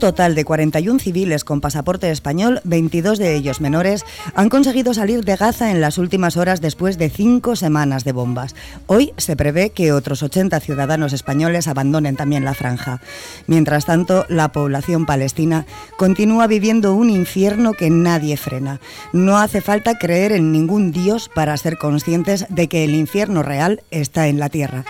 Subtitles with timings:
[0.00, 5.36] total de 41 civiles con pasaporte español, 22 de ellos menores, han conseguido salir de
[5.36, 8.56] Gaza en las últimas horas después de cinco semanas de bombas.
[8.88, 13.00] Hoy se prevé que otros 80 ciudadanos españoles abandonen también la franja.
[13.46, 15.66] Mientras tanto, la población palestina
[15.96, 18.80] continúa viviendo un infierno que nadie frena.
[19.12, 23.82] No hace falta creer en ningún dios para ser conscientes de que el infierno real
[23.90, 24.84] está en la tierra.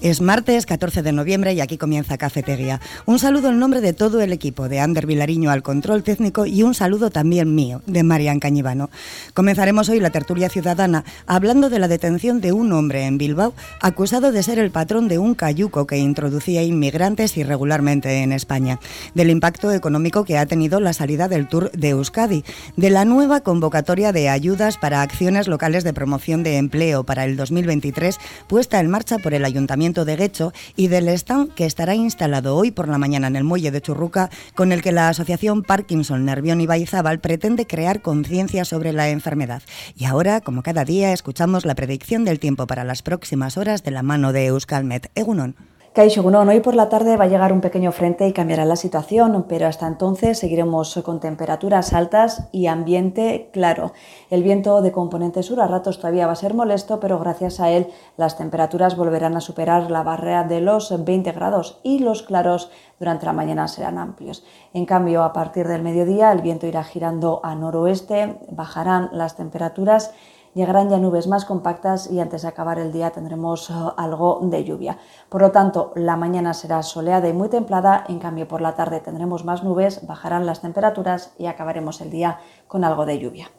[0.00, 2.80] Es martes 14 de noviembre y aquí comienza Cafetería.
[3.04, 6.62] Un saludo en nombre de todo el equipo, de Ander Vilariño al control técnico y
[6.62, 8.90] un saludo también mío, de Marian Cañivano.
[9.34, 14.30] Comenzaremos hoy la tertulia ciudadana hablando de la detención de un hombre en Bilbao acusado
[14.30, 18.78] de ser el patrón de un cayuco que introducía inmigrantes irregularmente en España,
[19.14, 22.44] del impacto económico que ha tenido la salida del Tour de Euskadi,
[22.76, 27.36] de la nueva convocatoria de ayudas para acciones locales de promoción de empleo para el
[27.36, 32.56] 2023 puesta en marcha por el Ayuntamiento de Guecho y del stand que estará instalado
[32.56, 36.26] hoy por la mañana en el muelle de Churruca, con el que la Asociación Parkinson
[36.26, 39.62] Nervión y Baizabal pretende crear conciencia sobre la enfermedad.
[39.96, 43.90] Y ahora, como cada día, escuchamos la predicción del tiempo para las próximas horas de
[43.90, 45.10] la mano de Euskalmet.
[45.14, 45.56] Egunon.
[46.00, 49.66] Hoy por la tarde va a llegar un pequeño frente y cambiará la situación, pero
[49.66, 53.92] hasta entonces seguiremos con temperaturas altas y ambiente claro.
[54.30, 57.70] El viento de componente sur a ratos todavía va a ser molesto, pero gracias a
[57.70, 62.70] él las temperaturas volverán a superar la barrera de los 20 grados y los claros
[63.00, 64.44] durante la mañana serán amplios.
[64.74, 70.14] En cambio, a partir del mediodía el viento irá girando a noroeste, bajarán las temperaturas
[70.54, 74.64] llegarán ya nubes más compactas y antes de acabar el día tendremos eh, algo de
[74.64, 74.98] lluvia.
[75.28, 79.00] Por lo tanto, la mañana será soleada y muy templada, en cambio por la tarde
[79.00, 83.50] tendremos más nubes, bajarán las temperaturas y acabaremos el día con algo de lluvia.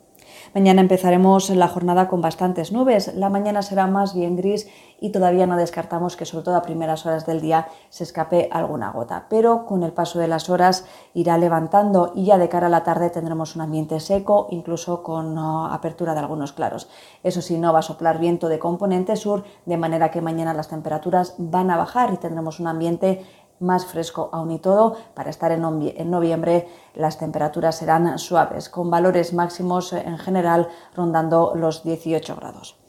[0.56, 3.14] Mañana empezaremos la jornada con bastantes nubes.
[3.14, 4.68] La mañana será más bien gris
[5.00, 8.92] y todavía no descartamos que sobre todo a primeras horas del día se escape alguna
[8.92, 9.28] gota.
[9.30, 12.84] Pero con el paso de las horas irá levantando y ya de cara a la
[12.84, 16.90] tarde tendremos un ambiente seco, incluso con uh, apertura de algunos claros.
[17.24, 20.70] Eso sí, no va a soplar viento de componente sur, de manera que mañana las
[20.70, 23.24] temperaturas van a bajar y tendremos un ambiente
[23.60, 24.98] más fresco aún y todo.
[25.14, 31.84] Para estar en, noviembre las temperaturas serán suaves, con valores máximos en general rondando los
[31.84, 32.80] 18 grados.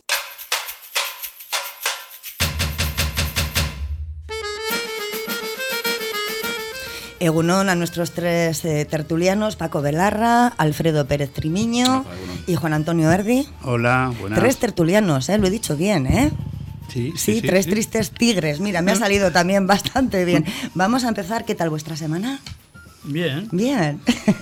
[7.21, 12.07] Egunón a nuestros tres eh, tertulianos, Paco Belarra, Alfredo Pérez Trimiño
[12.47, 13.47] y Juan Antonio Erdi.
[13.63, 14.39] Hola, buenas.
[14.39, 15.37] Tres tertulianos, ¿eh?
[15.37, 16.31] lo he dicho bien, ¿eh?
[16.91, 18.61] Sí, tres tristes tigres.
[18.61, 20.45] Mira, me ha salido también bastante bien.
[20.75, 21.45] Vamos a empezar.
[21.45, 22.41] ¿Qué tal vuestra semana?
[23.03, 23.49] Bien.
[23.51, 24.01] Bien.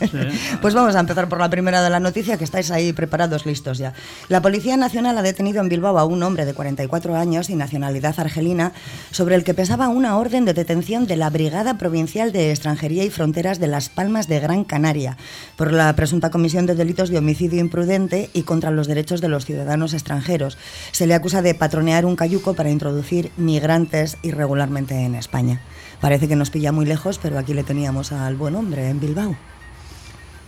[0.60, 3.78] pues vamos a empezar por la primera de la noticia, que estáis ahí preparados, listos
[3.78, 3.92] ya.
[4.28, 8.18] La Policía Nacional ha detenido en Bilbao a un hombre de 44 años y nacionalidad
[8.18, 8.72] argelina,
[9.12, 13.10] sobre el que pesaba una orden de detención de la Brigada Provincial de Extranjería y
[13.10, 15.16] Fronteras de Las Palmas de Gran Canaria,
[15.56, 19.44] por la presunta comisión de delitos de homicidio imprudente y contra los derechos de los
[19.44, 20.58] ciudadanos extranjeros.
[20.90, 25.60] Se le acusa de patronear un cayuco para introducir migrantes irregularmente en España.
[26.00, 29.36] Parece que nos pilla muy lejos, pero aquí le teníamos al buen hombre en Bilbao.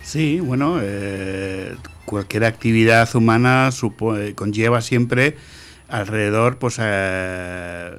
[0.03, 1.75] Sí, bueno, eh,
[2.05, 3.69] cualquier actividad humana
[4.35, 5.37] conlleva siempre
[5.89, 7.91] alrededor pues eh,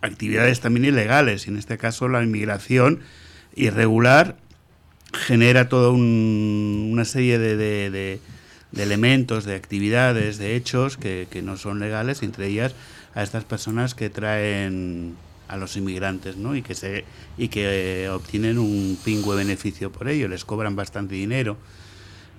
[0.00, 3.00] actividades también ilegales y en este caso la inmigración
[3.54, 4.36] irregular
[5.12, 8.20] genera toda una serie de,
[8.76, 12.74] elementos, de actividades, de hechos que no son legales, entre ellas
[13.14, 15.16] a estas personas que traen
[15.48, 16.56] a los inmigrantes, ¿no?
[16.56, 17.04] Y que se
[17.38, 21.56] y que eh, obtienen un pingüe beneficio por ello, les cobran bastante dinero.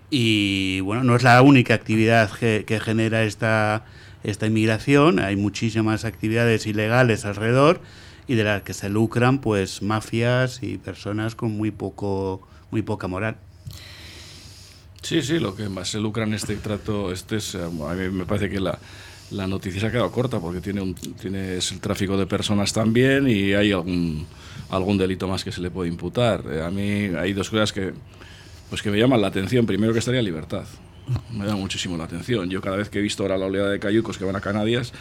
[0.10, 3.86] Y bueno, no es la única actividad que, genera esta
[4.24, 7.82] esta inmigración, hay muchísimas actividades ilegales alrededor
[8.28, 13.08] y de las que se lucran pues mafias y personas con muy poco muy poca
[13.08, 13.38] moral.
[15.02, 18.26] Sí, sí, lo que más se lucra en este trato, este es, a mí me
[18.26, 18.78] parece que la,
[19.32, 23.28] la noticia se ha quedado corta porque tiene, un, tiene el tráfico de personas también
[23.28, 24.26] y hay algún,
[24.70, 26.44] algún delito más que se le puede imputar.
[26.50, 27.94] Eh, a mí hay dos cosas que,
[28.70, 29.66] pues que me llaman la atención.
[29.66, 30.66] Primero que estaría libertad.
[31.32, 32.50] Me da muchísimo la atención.
[32.50, 34.94] Yo cada vez que he visto ahora la oleada de cayucos que van a Canarias,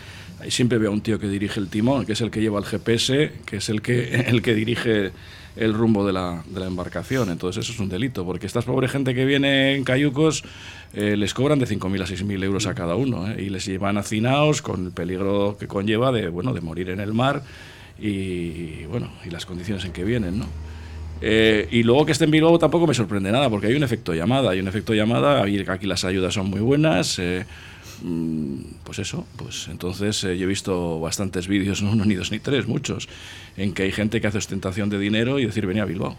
[0.48, 2.64] siempre veo a un tío que dirige el timón, que es el que lleva el
[2.64, 5.12] GPS, que es el que, el que dirige
[5.56, 7.30] el rumbo de la, de la embarcación.
[7.30, 10.44] Entonces eso es un delito, porque estas pobre gente que viene en cayucos
[10.94, 13.42] eh, les cobran de 5.000 a 6.000 euros a cada uno ¿eh?
[13.42, 17.12] y les llevan hacinados con el peligro que conlleva de, bueno, de morir en el
[17.12, 17.42] mar
[17.98, 20.46] y, bueno, y las condiciones en que vienen, ¿no?
[21.22, 24.12] Eh, y luego que esté en Bilbao tampoco me sorprende nada, porque hay un efecto
[24.12, 24.50] llamada.
[24.50, 27.22] Hay un efecto llamada, aquí las ayudas son muy buenas, mm,
[28.84, 32.38] pues eso, pues entonces eh, yo he visto bastantes vídeos, no uno, ni dos, ni
[32.38, 33.08] tres, muchos,
[33.56, 36.16] en que hay gente que hace ostentación de dinero y decir, venía a Bilbao.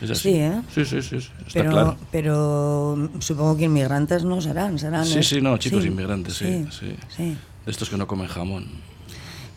[0.00, 0.30] Es así.
[0.30, 0.62] Sí, ¿eh?
[0.74, 1.96] Sí, sí, sí, está pero, claro.
[2.10, 5.06] Pero supongo que inmigrantes no serán, serán...
[5.06, 7.36] Sí, sí, no, chicos inmigrantes, sí, sí, sí.
[7.66, 8.66] Estos que no comen jamón.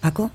[0.02, 0.30] Paco.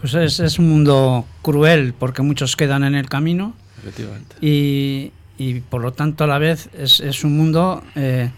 [0.00, 3.54] Pues es, es, un mundo cruel porque muchos quedan en el camino.
[3.78, 4.36] Efectivamente.
[4.40, 8.30] Y, y por lo tanto a la vez es, es un mundo eh,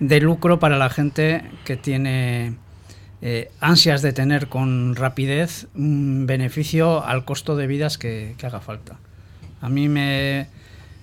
[0.00, 2.54] de lucro para la gente que tiene
[3.22, 8.60] eh, ansias de tener con rapidez un beneficio al costo de vidas que, que haga
[8.60, 8.96] falta.
[9.60, 10.48] A mí me,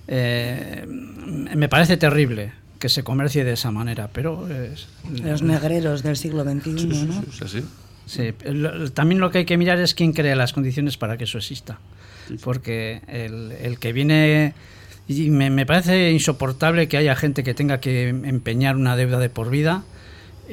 [0.08, 4.48] eh, me parece terrible que se comercie de esa manera, pero...
[4.48, 7.24] Es, Los negreros del siglo XXI, sí, sí, ¿no?
[7.32, 7.66] Sí, sí.
[8.08, 8.34] Sí,
[8.94, 11.80] también lo que hay que mirar es quién crea las condiciones para que eso exista.
[12.44, 14.54] Porque el, el que viene
[15.12, 19.30] y me, me, parece insoportable que haya gente que tenga que empeñar una deuda de
[19.30, 19.84] por vida.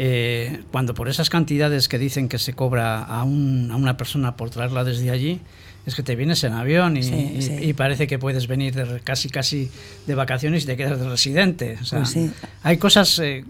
[0.01, 4.37] Eh, cuando por esas cantidades que dicen que se cobra a, un, a, una persona
[4.37, 5.41] por traerla desde allí,
[5.87, 7.53] es que te vienes en avión y, sí, sí.
[7.61, 9.71] y, y parece que puedes venir de, casi casi
[10.07, 11.79] de vacaciones y te quedas de residente.
[11.81, 12.31] O sea, pues sí.
[12.63, 13.45] Hay cosas eh,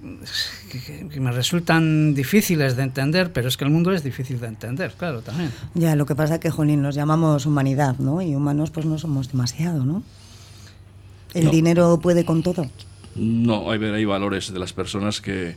[0.70, 4.46] que, que, me resultan difíciles de entender, pero es que el mundo es difícil de
[4.46, 5.50] entender, claro, también.
[5.74, 8.22] Ya, lo que pasa es que, Jolín, nos llamamos humanidad, ¿no?
[8.22, 10.02] Y humanos pues no somos demasiado, ¿no?
[11.38, 11.50] ¿El no.
[11.50, 12.68] dinero puede con todo?
[13.14, 15.56] No, hay, hay valores de las personas que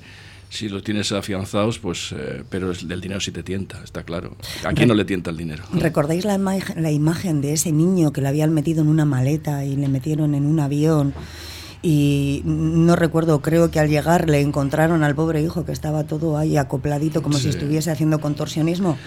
[0.49, 4.35] si los tienes afianzados, pues, eh, pero el dinero sí te tienta, está claro.
[4.65, 5.63] ¿A quién no le tienta el dinero?
[5.71, 9.63] ¿Recordáis la, ima la imagen de ese niño que le habían metido en una maleta
[9.63, 11.13] y le metieron en un avión?
[11.83, 16.37] y no recuerdo, creo que al llegar le encontraron al pobre hijo que estaba todo
[16.37, 17.43] ahí acopladito como sí.
[17.43, 18.97] si estuviese haciendo contorsionismo.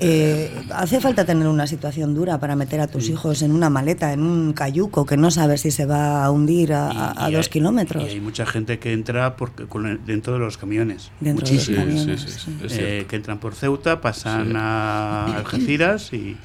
[0.00, 3.12] Eh, hace falta tener una situación dura para meter a tus sí.
[3.12, 6.72] hijos en una maleta, en un cayuco que no sabes si se va a hundir
[6.72, 8.04] a, y, a y dos hay, kilómetros.
[8.04, 11.10] Y hay mucha gente que entra por, con el, dentro de los camiones.
[11.20, 11.78] Dentro Muchísimo.
[11.78, 12.48] de los camiones.
[12.68, 16.36] Sí, eh, que entran por Ceuta, pasan a Algeciras y,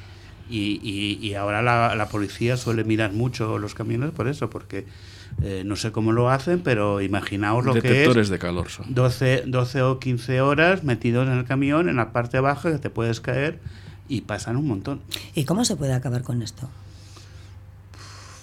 [0.48, 4.86] y, ahora la, la, policía suele mirar mucho los camiones por eso, porque
[5.42, 8.28] eh, no sé cómo lo hacen, pero imaginaos lo Detectores que es.
[8.30, 8.94] de calor son.
[8.94, 12.90] 12, 12 o 15 horas metidos en el camión, en la parte baja, que te
[12.90, 13.60] puedes caer
[14.08, 15.00] y pasan un montón.
[15.34, 16.68] ¿Y cómo se puede acabar con esto?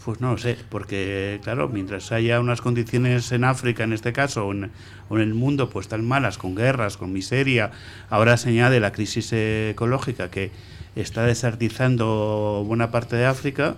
[0.04, 4.48] Pues no lo sé, porque claro, mientras haya unas condiciones en África, en este caso,
[4.48, 4.70] o en,
[5.12, 7.72] el mundo, pues tan malas, con guerras, con miseria,
[8.10, 10.52] ahora se añade la crisis ecológica que
[10.98, 13.78] está desertizando buena parte de África,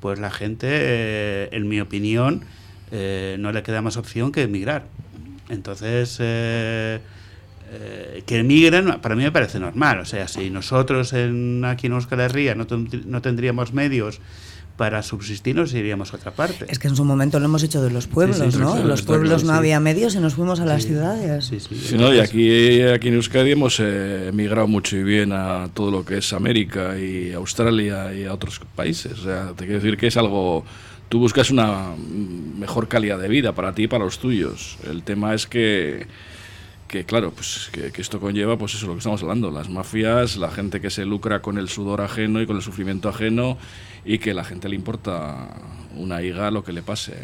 [0.00, 2.42] pues la gente, eh, en mi opinión,
[2.90, 4.86] eh, no le queda más opción que emigrar.
[5.48, 6.98] Entonces, eh,
[8.26, 10.00] que emigren, para mí me parece normal.
[10.00, 12.66] O sea, si nosotros en, aquí en Euskal Herria no,
[13.06, 14.20] no tendríamos medios
[14.82, 16.66] para subsistir nos iríamos a otra parte.
[16.68, 18.82] Es que en su momento lo hemos hecho de los pueblos, sí, sí, ¿no?
[18.82, 21.44] Los pueblos claro, no había medios y nos fuimos a las ciudades.
[21.44, 25.68] Sí, sí, no, y aquí, aquí en Euskadi hemos eh, emigrado mucho y bien a
[25.72, 29.12] todo lo que es América y Australia y a otros países.
[29.20, 30.64] O sea, te quiero decir que es algo...
[31.08, 31.90] Tú buscas una
[32.58, 34.78] mejor calidad de vida para ti y para los tuyos.
[34.90, 36.08] El tema es que
[36.92, 40.36] que claro, pues que, esto conlleva, pues eso es lo que estamos hablando, las mafias,
[40.36, 43.56] la gente que se lucra con el sudor ajeno y con el sufrimiento ajeno
[44.04, 45.56] y que la gente le importa
[45.96, 47.14] una higa lo que le pase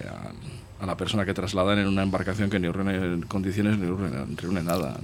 [0.80, 4.98] a, la persona que trasladan en una embarcación que ni reúne condiciones ni reúne, nada.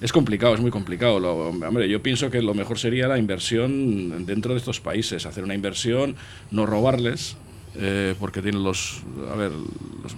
[0.00, 1.16] Es complicado, es muy complicado.
[1.16, 5.54] Hombre, yo pienso que lo mejor sería la inversión dentro de estos países, hacer una
[5.54, 6.14] inversión,
[6.52, 7.36] no robarles,
[7.74, 10.14] eh, porque tienen los, a ver, los,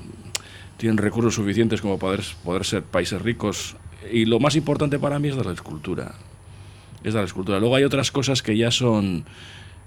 [0.76, 3.76] tienen recursos suficientes como poder, poder ser países ricos.
[4.12, 6.14] Y lo más importante para mí es la escultura.
[7.02, 7.58] Es la escultura.
[7.60, 9.24] Luego hay otras cosas que ya son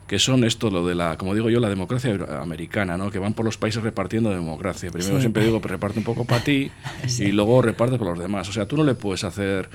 [0.07, 3.11] que son esto lo de la, como digo yo, la democracia americana, ¿no?
[3.11, 4.89] Que van por los países repartiendo democracia.
[4.89, 5.21] Primero sí.
[5.21, 6.71] siempre digo, pues reparte un poco para ti
[7.07, 7.25] sí.
[7.25, 8.47] y luego reparte por los demás.
[8.47, 9.69] O sea, tú no le puedes hacer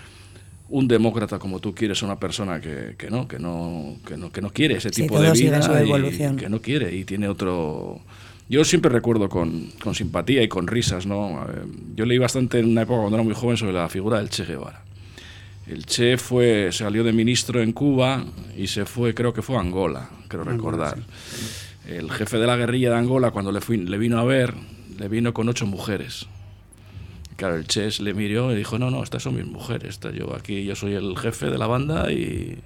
[0.71, 4.33] un demócrata como tú quieres a una persona que, que no, que no, que no,
[4.33, 8.00] que no quiere ese tipo sí, de vida y, que no quiere y tiene otro
[8.53, 11.47] yo siempre recuerdo con, con, simpatía y con risas, ¿no?
[11.95, 14.45] Yo leí bastante en una época cuando era muy joven sobre la figura del Che
[14.45, 14.85] Guevara.
[15.67, 19.61] El Che fue, salió de ministro en Cuba y se fue, creo que fue a
[19.61, 20.99] Angola, creo recordar.
[21.89, 24.53] El jefe de la guerrilla de Angola, cuando le, fui, le vino a ver,
[24.99, 26.27] le vino con ocho mujeres.
[27.37, 29.99] Claro, el Che le miró y dijo, no, no, estas son mis mujeres.
[30.15, 32.59] Yo aquí, yo soy el jefe de la banda y,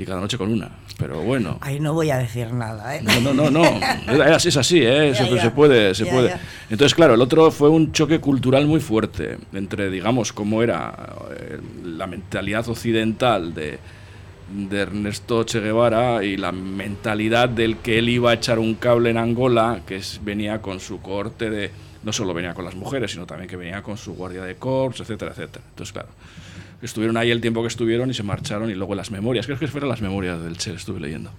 [0.00, 0.70] y cada noche con una.
[0.98, 1.58] Pero bueno.
[1.60, 3.02] Ahí no voy a decir nada, ¿eh?
[3.02, 3.64] No, no, no, no.
[4.36, 5.14] Es, es así, ¿eh?
[5.14, 5.42] Se, ya.
[5.42, 6.36] se, puede, se ya, puede.
[6.70, 10.94] Entonces, claro, el otro fue un choque cultural muy fuerte entre, digamos, cómo era
[11.38, 13.78] eh, la mentalidad occidental de,
[14.52, 19.10] de Ernesto Che Guevara y la mentalidad del que él iba a echar un cable
[19.10, 21.70] en Angola, que es, venía con su corte de...
[22.02, 25.00] No solo venía con las mujeres, sino también que venía con su guardia de corps,
[25.00, 25.62] etcétera, etcétera.
[25.68, 26.08] Entonces, claro,
[26.82, 29.68] estuvieron ahí el tiempo que estuvieron y se marcharon y luego las memorias, creo que
[29.68, 31.30] fueron las memorias del Che, estuve leyendo.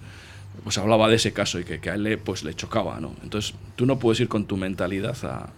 [0.64, 3.14] Pues hablaba de ese caso y que, que a él le, pues, le chocaba, ¿no?
[3.22, 5.48] Entonces, tú no puedes ir con tu mentalidad a,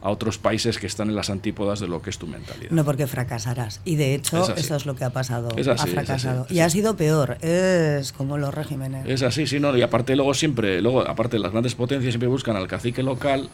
[0.00, 2.70] a otros países que están en las antípodas de lo que es tu mentalidad.
[2.70, 3.80] No, porque fracasarás.
[3.84, 5.50] Y de hecho, Es eso es lo que ha pasado.
[5.56, 6.44] Es así, ha es fracasado.
[6.46, 7.36] así, y ha sido peor.
[7.40, 9.06] Es como los regímenes.
[9.06, 12.56] Es así, sí, no, y aparte luego siempre, luego aparte las grandes potencias siempre buscan
[12.56, 13.48] al cacique local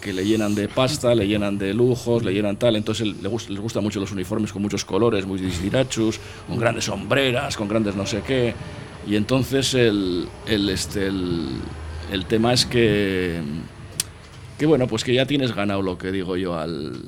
[0.00, 3.48] que le llenan de pasta, le llenan de lujos, le llenan tal, entonces le gust-
[3.48, 7.96] les gustan mucho los uniformes con muchos colores, muy disdirachus, con grandes sombreras, con grandes
[7.96, 8.54] no sé qué,
[9.06, 11.48] y entonces el, el, este, el,
[12.12, 13.40] el tema es que,
[14.58, 17.02] que bueno, pues que ya tienes ganado lo que digo yo al,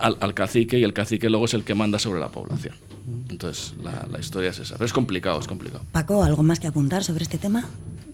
[0.00, 2.74] al, al cacique y el cacique luego es el que manda sobre la población.
[3.28, 5.84] Entonces la, la historia es esa, pero es complicado, es complicado.
[5.92, 7.64] Paco, ¿algo más que apuntar sobre este tema?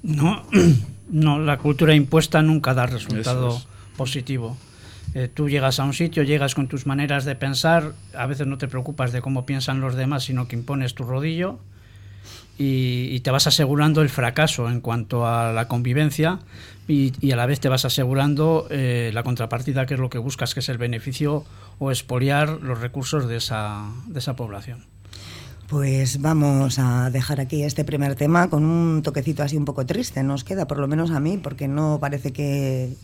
[0.02, 0.43] No,
[1.11, 3.75] no, la cultura impuesta nunca da resultado Eso es.
[3.97, 4.57] Positivo.
[5.15, 8.59] Eh, tú llegas a un sitio, llegas con tus maneras de pensar, a veces no
[8.59, 11.59] te preocupas de cómo piensan los demás, sino que impones tu rodillo
[12.59, 16.38] y, te vas asegurando el fracaso en cuanto a la convivencia
[16.88, 20.19] y, y a la vez te vas asegurando eh, la contrapartida, que es lo que
[20.19, 21.45] buscas, que es el beneficio
[21.79, 24.85] o expoliar los recursos de esa, de esa población.
[25.69, 30.23] Pues vamos a dejar aquí este primer tema con un toquecito así un poco triste.
[30.23, 32.95] Nos queda, por lo menos a mí, porque no parece que,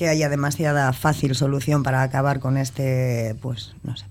[0.00, 4.06] que haya demasiada fácil solución para acabar con este, pues, no sé.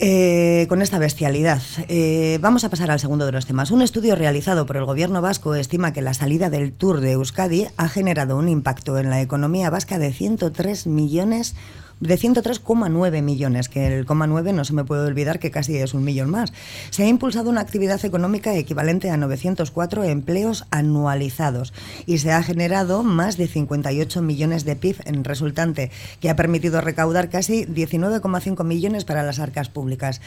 [0.00, 1.62] Eh, con esta bestialidad.
[1.86, 3.70] Eh, vamos a pasar al segundo de los temas.
[3.70, 7.68] Un estudio realizado por el gobierno vasco estima que la salida del Tour de Euskadi
[7.76, 11.60] ha generado un impacto en la economía vasca de 103 millones de
[12.00, 16.04] 103,9 millones, que el coma 9 no se me puede olvidar que casi es un
[16.04, 16.52] millón más.
[16.90, 21.72] Se ha impulsado una actividad económica equivalente a 904 empleos anualizados
[22.06, 25.90] y se ha generado más de 58 millones de PIB en resultante,
[26.20, 30.20] que ha permitido recaudar casi 19,5 millones para las arcas públicas.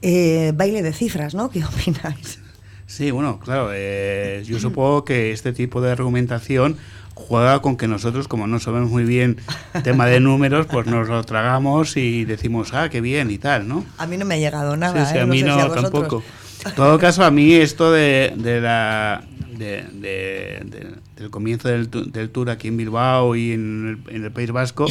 [0.00, 1.50] Eh, baile de cifras, ¿no?
[1.50, 2.40] ¿Qué opináis?
[2.86, 6.76] Sí, bueno, claro, eh, yo supongo que este tipo de argumentación
[7.14, 9.36] juega con que nosotros, como no sabemos muy bien
[9.84, 13.84] tema de números, pues nos lo tragamos y decimos, ah, qué bien y tal, ¿no?
[13.98, 15.04] A mí no me ha llegado nada.
[15.06, 15.20] Sí, sí, ¿eh?
[15.22, 16.22] a mí sé no, si tampoco.
[16.66, 19.22] En todo caso, a mí esto de, de la,
[19.56, 24.24] de, de- de- del comienzo del, del tour aquí en Bilbao y en el, en
[24.24, 24.86] el País Vasco,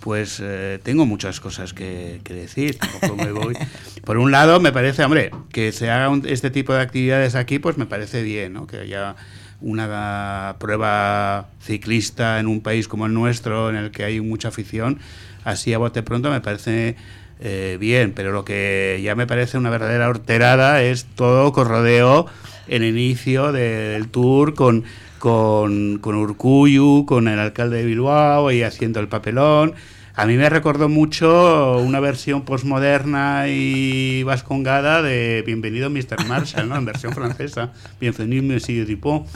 [0.00, 2.78] pues eh, tengo muchas cosas que, que decir.
[2.78, 3.56] Tampoco me voy.
[4.04, 7.58] Por un lado, me parece, hombre, que se haga un- este tipo de actividades aquí,
[7.58, 8.66] pues me parece bien, ¿no?
[8.66, 9.14] Que haya
[9.62, 14.98] una prueba ciclista en un país como el nuestro, en el que hay mucha afición,
[15.44, 16.96] así a bote pronto me parece
[17.40, 22.26] eh, bien, pero lo que ya me parece una verdadera horterada es todo con rodeo
[22.68, 24.84] en el inicio del tour con,
[25.18, 29.74] con, con Urcuyu, con el alcalde de Bilbao y haciendo el papelón.
[30.14, 36.26] A mí me recordó mucho una versión posmoderna y vascongada de Bienvenido Mr.
[36.28, 36.76] Marshall, ¿no?
[36.76, 37.72] En versión francesa.
[37.98, 39.26] Bienvenido Monsieur Dupont.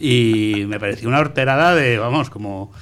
[0.00, 2.72] Y me pareció una horterada de, vamos, como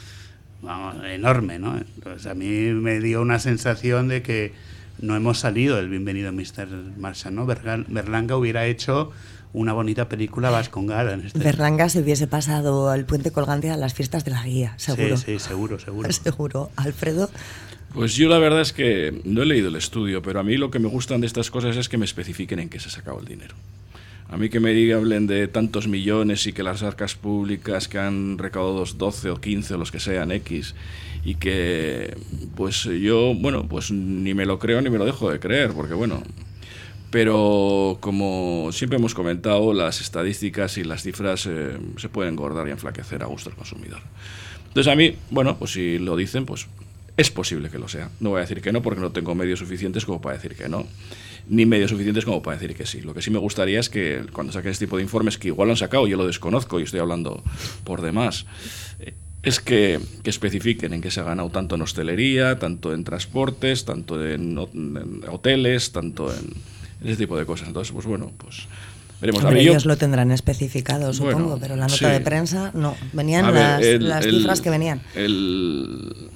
[1.12, 1.72] enorme, ¿no?
[1.72, 4.52] A mí me dio una sensación de que
[5.00, 6.68] no hemos salido del Bienvenido Mr.
[6.98, 7.46] Marshall, ¿no?
[7.46, 9.10] Berlanga hubiera hecho
[9.52, 11.38] una bonita película vascongada en este.
[11.38, 15.16] Berlanga se hubiese pasado al puente colgante a las fiestas de la guía, seguro.
[15.16, 16.12] Sí, sí, seguro, seguro.
[16.20, 16.70] Seguro.
[16.76, 17.30] Alfredo.
[17.92, 20.70] Pues yo la verdad es que no he leído el estudio, pero a mí lo
[20.70, 23.18] que me gustan de estas cosas es que me especifiquen en qué se ha sacado
[23.18, 23.54] el dinero.
[24.28, 27.98] A mí que me digan, hablen de tantos millones y que las arcas públicas que
[27.98, 30.76] han recaudado 12 o 15 o los que sean X
[31.24, 32.16] y que
[32.54, 35.94] pues yo, bueno, pues ni me lo creo ni me lo dejo de creer, porque
[35.94, 36.22] bueno,
[37.10, 42.70] pero como siempre hemos comentado, las estadísticas y las cifras eh, se pueden engordar y
[42.70, 44.00] enflaquecer a gusto del consumidor.
[44.68, 46.68] Entonces a mí, bueno, pues si lo dicen, pues
[47.16, 48.10] es posible que lo sea.
[48.20, 50.68] No voy a decir que no porque no tengo medios suficientes como para decir que
[50.68, 50.86] no,
[51.48, 53.00] ni medios suficientes como para decir que sí.
[53.00, 55.66] Lo que sí me gustaría es que cuando saquen este tipo de informes, que igual
[55.66, 57.42] lo han sacado, yo lo desconozco y estoy hablando
[57.82, 58.46] por demás,
[59.00, 63.04] eh, es que, que especifiquen en qué se ha ganado tanto en hostelería, tanto en
[63.04, 66.54] transportes, tanto en, en hoteles, tanto en
[67.04, 67.68] ese tipo de cosas.
[67.68, 68.66] Entonces, pues bueno, pues
[69.20, 69.42] veremos.
[69.42, 72.04] A Hombre, ver, yo- ellos lo tendrán especificado, Bueno, supongo, pero la nota sí.
[72.06, 72.96] de prensa no.
[73.12, 75.00] Venían A ver, las, el- las el- cifras que venían.
[75.14, 76.28] el-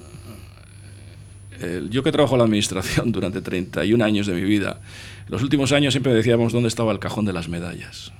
[1.89, 4.81] yo que trabajo en la administración durante 31 años de mi vida,
[5.29, 8.11] los últimos años siempre decíamos dónde estaba el cajón de las medallas.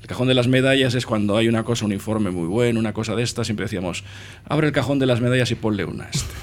[0.00, 2.92] El cajón de las medallas es cuando hay una cosa, un informe muy bueno, una
[2.94, 4.02] cosa de esta, siempre decíamos,
[4.48, 6.34] abre el cajón de las medallas y ponle una a este.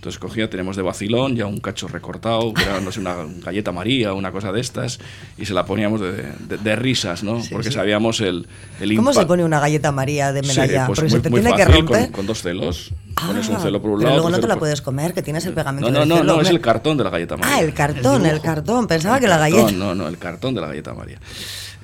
[0.00, 3.70] Entonces cogía, tenemos de vacilón ya un cacho recortado, que era, no sé, una galleta
[3.70, 4.98] María una cosa de estas,
[5.36, 7.42] y se la poníamos de, risas, ¿no?
[7.52, 8.46] Porque sabíamos el,
[8.80, 10.86] el ¿Cómo se pone una galleta María de Melaya?
[10.86, 12.04] Pues Porque muy, se te tiene que romper.
[12.04, 12.92] Con, con dos celos.
[13.16, 14.22] Ah, pones un celo por un pero lado.
[14.22, 16.24] luego otro no te la por- puedes comer, que tienes el pegamento No, no, no,
[16.24, 17.56] no, es el cartón de la galleta María.
[17.56, 18.86] Ah, el cartón, el, cartón.
[18.86, 19.78] Pensaba que la cartón, galleta...
[19.78, 21.18] No, no, el cartón de la galleta María.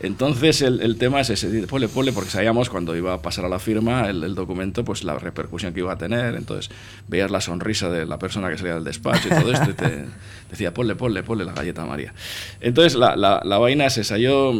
[0.01, 3.47] Entonces el, el tema es ese, dice, ponle, ponle, porque sabíamos cuando iba a pasar
[3.47, 6.35] a la firma el, el documento, pues la repercusión que iba a tener.
[6.35, 6.71] Entonces
[7.09, 10.05] veías la sonrisa de la persona que salía del despacho y todo esto y te
[10.51, 12.13] decía, ponle, ponle, ponle la galleta María.
[12.61, 14.19] Entonces la, la, la vaina es esa.
[14.19, 14.53] Yo,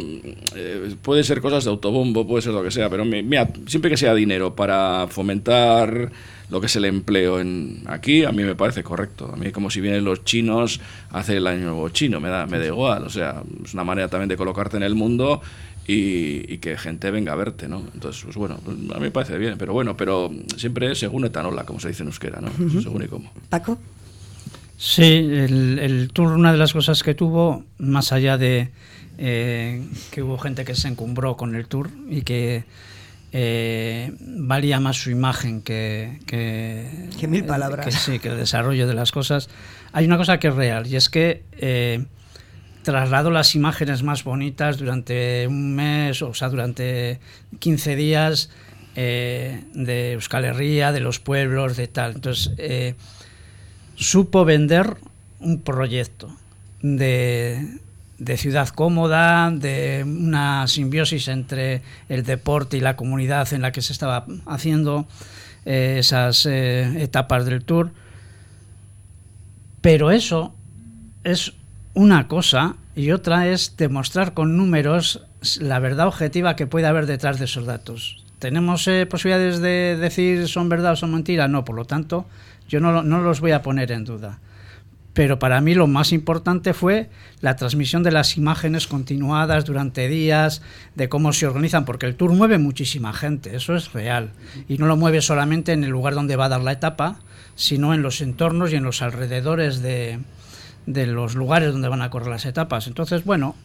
[0.55, 3.91] eh, puede ser cosas de autobombo, puede ser lo que sea, pero mi- mira, siempre
[3.91, 6.11] que sea dinero para fomentar
[6.49, 9.31] lo que es el empleo en aquí, a mí me parece correcto.
[9.33, 12.47] A mí como si vienen los chinos a hacer el año nuevo chino, me da,
[12.47, 13.05] me da igual.
[13.05, 15.41] O sea, es una manera también de colocarte en el mundo
[15.87, 17.83] y, y que gente venga a verte, ¿no?
[17.95, 21.65] Entonces, pues bueno, pues a mí me parece bien, pero bueno, pero siempre según etanola,
[21.65, 22.51] como se dice en euskera, ¿no?
[22.81, 23.33] Según y cómo.
[23.49, 23.79] Paco.
[24.79, 28.71] Sí, el, el tour, una de las cosas que tuvo, más allá de
[29.19, 32.65] eh, que hubo gente que se encumbró con el tour y que
[33.39, 37.85] eh, valía más su imagen que, que, Que mil palabras.
[37.85, 39.51] que sí, que el desarrollo de las cosas.
[39.93, 42.07] Hay una cosa que es real y es que eh,
[42.83, 47.21] trasladó las imágenes más bonitas durante un mes, o sea, durante
[47.59, 48.49] 15 días
[48.95, 52.15] eh, de Euskal Herria, de los pueblos, de tal.
[52.15, 52.95] Entonces, eh,
[53.97, 54.97] supo vender
[55.41, 56.35] un proyecto
[56.81, 57.81] de,
[58.19, 63.83] de ciudad cómoda, de una simbiosis entre el deporte y la comunidad en la que
[63.83, 65.07] se estaba haciendo
[65.65, 67.91] eh, esas eh, etapas del tour.
[69.81, 70.55] Pero eso
[71.25, 71.53] es
[71.95, 75.23] una cosa y otra es demostrar con números
[75.61, 78.25] la verdad objetiva que puede haber detrás de esos datos.
[78.39, 81.49] ¿Tenemos eh, posibilidades de decir son verdad o son mentira?
[81.49, 82.27] No, por lo tanto,
[82.69, 84.39] yo no, no los voy a poner en duda.
[85.17, 87.09] Pero para mí lo más importante fue
[87.41, 90.61] la transmisión de las imágenes continuadas durante días,
[90.95, 94.33] de cómo se organizan, porque el tour mueve muchísima gente, eso es real.
[94.69, 97.21] Y no lo mueve solamente en el lugar donde va a dar la etapa,
[97.55, 100.19] sino en los entornos y en los alrededores de,
[100.85, 102.87] los lugares donde van a correr las etapas.
[102.87, 103.57] Entonces, bueno,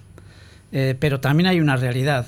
[0.71, 2.27] eh, pero también hay una realidad.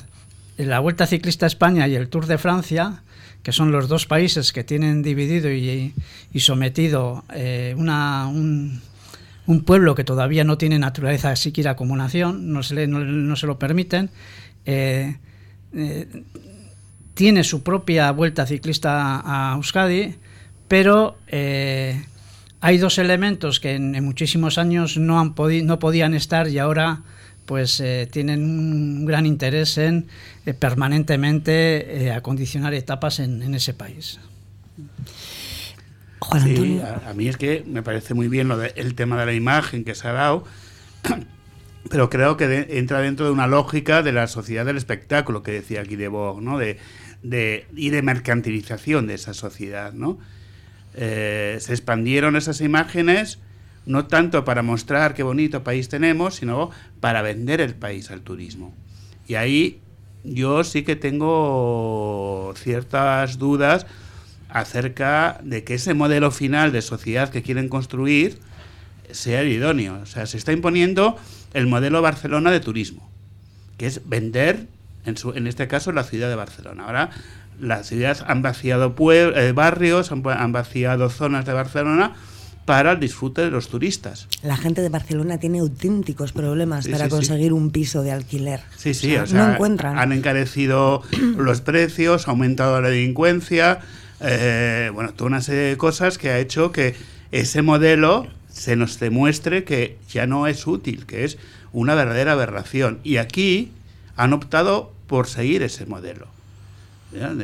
[0.58, 3.04] La Vuelta Ciclista España y el Tour de Francia,
[3.42, 5.94] que son los dos países que tienen dividido y,
[6.34, 8.82] y sometido eh, una, un,
[9.46, 13.48] un pueblo que todavía no tiene naturaleza siquiera como nación, no se, le- no, se
[13.48, 14.10] lo permiten,
[14.66, 15.18] eh,
[15.74, 16.08] eh,
[17.14, 20.16] tiene su propia vuelta ciclista a Euskadi,
[20.68, 22.04] pero eh,
[22.62, 27.02] hay dos elementos que en, muchísimos años no, han no podían estar y ahora
[27.46, 30.08] pues tienen un gran interés en
[30.60, 34.18] permanentemente acondicionar etapas en ese país.
[36.24, 39.20] Juan Sí, a, a mí es que me parece muy bien lo de- el tema
[39.20, 40.44] de la imagen que se ha dado,
[41.90, 45.52] pero creo que de- entra dentro de una lógica de la sociedad del espectáculo que
[45.52, 46.58] decía aquí de ¿no?
[46.58, 46.78] De,
[47.22, 50.18] de, y de mercantilización de esa sociedad, ¿no?
[50.96, 53.40] Eh, se expandieron esas imágenes
[53.86, 58.74] no tanto para mostrar qué bonito país tenemos, sino para vender el país al turismo.
[59.28, 59.82] Y ahí
[60.24, 63.86] yo sí que tengo ciertas dudas
[64.54, 68.38] acerca de que ese modelo final de sociedad que quieren construir
[69.12, 70.00] sea el idóneo.
[70.02, 71.18] O sea, se está imponiendo
[71.54, 73.10] el modelo Barcelona de turismo,
[73.78, 74.68] que es vender,
[75.06, 76.86] en, su, en este caso, la ciudad de Barcelona.
[76.86, 77.10] Ahora,
[77.60, 82.14] la ciudad han vaciado eh, barrios, han, han vaciado zonas de Barcelona
[82.66, 84.28] para el disfrute de los turistas.
[84.42, 87.16] La gente de Barcelona tiene auténticos problemas Sí, para sí, sí.
[87.16, 88.62] conseguir un piso de alquiler.
[88.78, 89.98] Sí, sí, O sea, o sea, no encuentran.
[90.00, 91.02] han encarecido
[91.38, 93.80] los precios, ha aumentado la delincuencia,
[94.20, 96.96] eh, bueno, toda una serie de cosas que ha hecho que
[97.32, 101.38] ese modelo se nos demuestre que ya no es útil, que es
[101.72, 103.00] una verdadera aberración.
[103.04, 103.72] Y aquí
[104.16, 106.28] han optado por seguir ese modelo.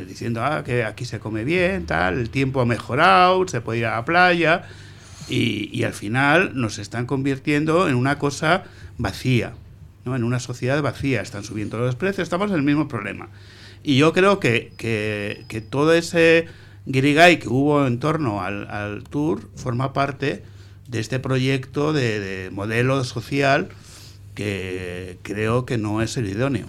[0.06, 3.86] Diciendo ah, que aquí se come bien, tal, el tiempo ha mejorado, se puede ir
[3.86, 4.64] a la playa.
[5.28, 8.64] Y, y al final nos están convirtiendo en una cosa
[8.98, 9.52] vacía,
[10.04, 10.16] ¿no?
[10.16, 11.20] en una sociedad vacía.
[11.20, 13.28] Están subiendo los precios, estamos en el mismo problema.
[13.82, 16.46] Y yo creo que, que, que todo ese
[16.86, 20.42] guirigay que hubo en torno al, al tour forma parte
[20.88, 23.68] de este proyecto de, de modelo social
[24.34, 26.66] que creo que no es el idóneo.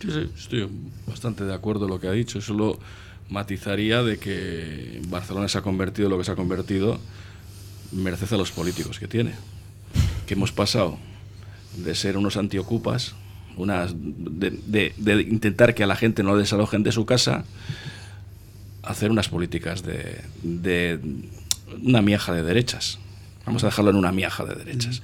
[0.00, 0.68] Sí, sí, estoy
[1.06, 2.40] bastante de acuerdo en lo que ha dicho.
[2.40, 2.78] Solo
[3.28, 6.98] matizaría de que Barcelona se ha convertido en lo que se ha convertido
[7.92, 9.34] merced a los políticos que tiene.
[10.26, 10.98] Que hemos pasado
[11.76, 13.14] de ser unos antiocupas,
[13.56, 17.44] unas, de, de- de intentar que a la gente no desalojen de su casa,
[18.82, 20.98] hacer unas políticas de, de
[21.82, 22.98] una miaja de derechas.
[23.46, 25.02] Vamos a dejarlo en una miaja de derechas.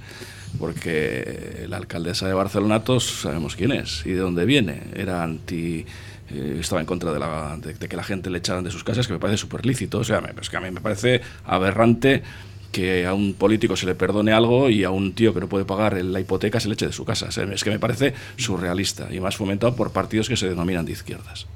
[0.59, 4.81] Porque la alcaldesa de Barcelona todos sabemos quién es y de dónde viene.
[4.95, 5.85] Era anti
[6.31, 9.07] eh, estaba en contra de, la, de, que la gente le echaran de sus casas,
[9.07, 9.99] que me parece súper lícito.
[9.99, 12.23] O sea, es que a mí me parece aberrante
[12.73, 15.65] que a un político se le perdone algo y a un tío que no puede
[15.65, 17.29] pagar la hipoteca se le eche de su casa.
[17.29, 21.47] es que me parece surrealista y más fomentado por partidos que se denominan de izquierdas.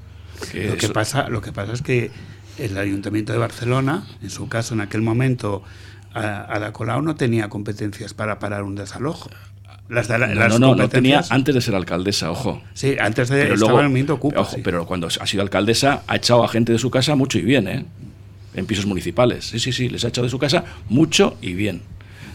[0.53, 2.11] lo, que pasa, lo que pasa es que
[2.57, 5.63] el Ayuntamiento de Barcelona, en su caso en aquel momento,
[6.13, 9.29] Ada Colau no tenía competencias para parar un desalojo.
[9.89, 12.61] Las no, no, no, tenía antes de ser alcaldesa, ojo.
[12.73, 14.47] Sí, antes de pero estaba en el Ocupa.
[14.63, 17.67] pero cuando ha sido alcaldesa ha echado a gente de su casa mucho y bien,
[17.67, 17.85] ¿eh?
[18.55, 19.45] En pisos municipales.
[19.45, 21.81] Sí, sí, sí, les ha echado de su casa mucho y bien.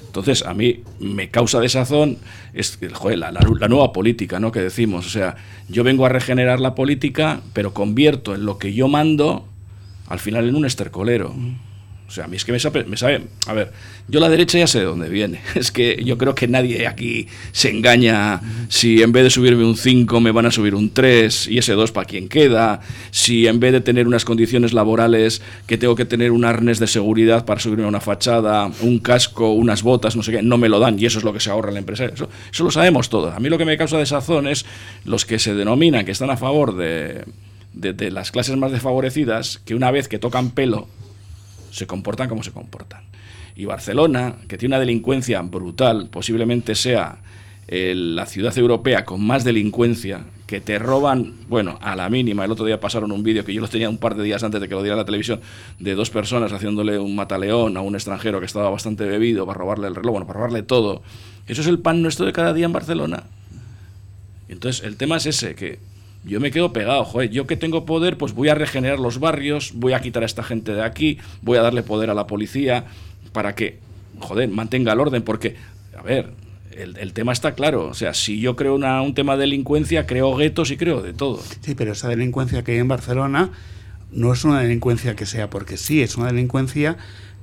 [0.07, 2.19] Entonces, a mí me causa desazón
[2.55, 4.51] es, joder, la, la, nueva política, ¿no?
[4.51, 5.37] Que decimos, o sea,
[5.69, 9.47] yo vengo a regenerar la política, pero convierto en lo que yo mando,
[10.09, 11.35] al final en un estercolero.
[12.09, 13.71] O sea, a mí es que me sabe, me sabe, A ver,
[14.09, 15.43] yo la derecha ya sé de dónde viene.
[15.55, 18.41] Es que yo creo que nadie aquí se engaña
[18.71, 21.75] si en vez de subirme un 5 me van a subir un 3 y ese
[21.75, 22.81] 2 para quien queda.
[23.11, 26.87] Si en vez de tener unas condiciones laborales que tengo que tener un arnés de
[26.87, 30.71] seguridad para subirme a una fachada, un casco, unas botas, no sé qué, no me
[30.71, 32.07] lo dan y eso es lo que se ahorra la empresa.
[32.07, 32.31] Eso,
[32.65, 33.33] lo sabemos todo.
[33.33, 34.65] A mí lo que me causa desazón es
[35.05, 37.25] los que se denominan que están a favor de,
[37.75, 40.89] de las clases más desfavorecidas, que una vez que tocan pelo
[41.71, 43.03] se comportan como se comportan.
[43.57, 47.19] Y Barcelona, que tiene una delincuencia brutal, posiblemente sea
[47.67, 52.47] eh, la ciudad europea con más delincuencia, que te roban, bueno, a la mínima.
[52.47, 54.59] El otro día pasaron un vídeo que yo lo tenía un par de días antes
[54.61, 55.41] de que lo diera la televisión,
[55.79, 59.89] de dos personas haciéndole un mataleón a un extranjero que estaba bastante bebido para robarle
[59.89, 61.03] el reloj, bueno, para robarle todo.
[61.47, 63.25] Eso es el pan nuestro de cada día en Barcelona.
[64.49, 65.79] Entonces, el tema es ese, que
[66.29, 69.73] yo me quedo pegado, joder, yo que tengo poder, pues voy a regenerar los barrios,
[69.75, 72.85] voy a quitar a esta gente de aquí, voy a darle poder a la policía
[73.33, 73.79] para que,
[74.21, 75.57] joder, mantenga el orden, porque,
[75.97, 76.33] a ver,
[76.73, 80.37] el, tema está claro, o sea, si yo creo una, un tema de delincuencia, creo
[80.37, 81.41] guetos y creo de todo.
[81.63, 83.51] Sí, pero esa delincuencia que hay en Barcelona
[84.13, 86.97] no es una delincuencia que sea porque sí, es una delincuencia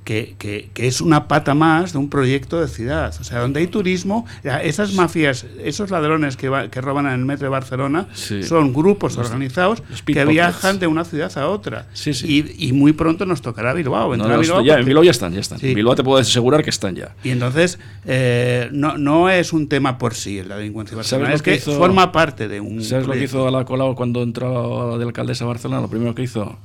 [0.06, 3.12] que, que, es una pata más de un proyecto de ciudad.
[3.20, 4.24] O sea, donde hay turismo,
[4.62, 9.82] esas mafias, esos ladrones que, que roban en el metro de Barcelona, son grupos organizados
[10.04, 11.88] que viajan de una ciudad a otra.
[12.22, 14.14] y, y, muy pronto nos tocará Bilbao.
[14.62, 15.58] ya, en Bilbao ya están, ya están.
[15.60, 17.16] En Bilbao te puedo asegurar que están ya.
[17.24, 21.58] Y entonces, eh, no, no es un tema por sí la delincuencia barcelona, es que,
[21.58, 22.80] forma parte de un.
[22.84, 25.80] ¿Sabes lo que hizo la Colau cuando entró de alcaldesa a Barcelona?
[25.80, 26.56] Lo primero que hizo,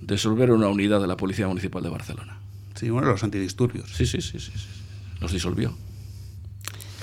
[0.00, 2.38] disolver una unidad de la Policía Municipal de Barcelona.
[2.80, 3.90] Sí, bueno, los antidisturbios.
[3.94, 4.52] Sí, sí, sí, sí,
[5.20, 5.76] Los disolvió.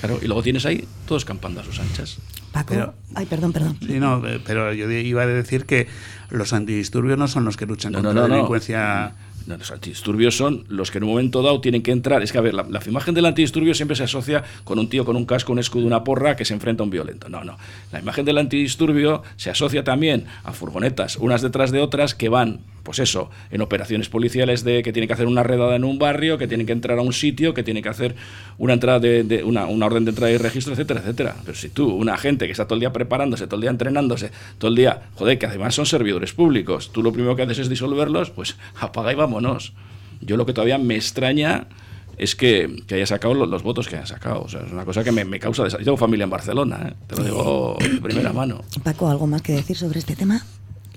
[0.00, 2.18] Claro, y luego tienes ahí todos campando a sus anchas.
[2.50, 2.94] Paco.
[3.14, 3.76] Ay, perdón, perdón.
[3.86, 5.86] Sí, no, eh, pero yo iba a decir que
[6.30, 9.14] los antidisturbios no son los que luchan contra la delincuencia.
[9.46, 12.24] los antidisturbios son los que en un momento dado tienen que entrar.
[12.24, 15.04] Es que, a ver, la, la, imagen del antidisturbio siempre se asocia con un tío
[15.04, 17.28] con un casco, un escudo, una porra que se enfrenta a un violento.
[17.28, 17.56] No, no.
[17.92, 22.62] La imagen del antidisturbio se asocia también a furgonetas, unas detrás de otras, que van
[22.88, 26.38] pues eso, en operaciones policiales de que tienen que hacer una redada en un barrio,
[26.38, 28.14] que tienen que entrar a un sitio, que tienen que hacer
[28.56, 31.36] una entrada de, una, orden de entrada y registro, etcétera, etcétera.
[31.44, 34.30] Pero si tú, una gente que está todo el día preparándose, todo el día entrenándose,
[34.56, 37.68] todo el día, joder, que además son servidores públicos, tú lo primero que haces es
[37.68, 39.74] disolverlos, pues apaga y vámonos.
[40.22, 41.66] Yo lo que todavía me extraña
[42.16, 44.44] es que, haya sacado los, votos que haya sacado.
[44.44, 45.68] O sea, es una cosa que me, causa...
[45.68, 46.94] Yo tengo familia en Barcelona, ¿eh?
[47.06, 48.62] te lo digo de primera mano.
[48.82, 50.42] Paco, ¿algo más que decir sobre este tema?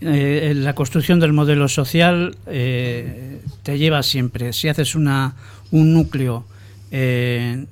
[0.02, 5.36] Eh, la construcción del modelo social eh, te lleva siempre, si haces una,
[5.70, 6.44] un núcleo
[6.90, 7.66] eh,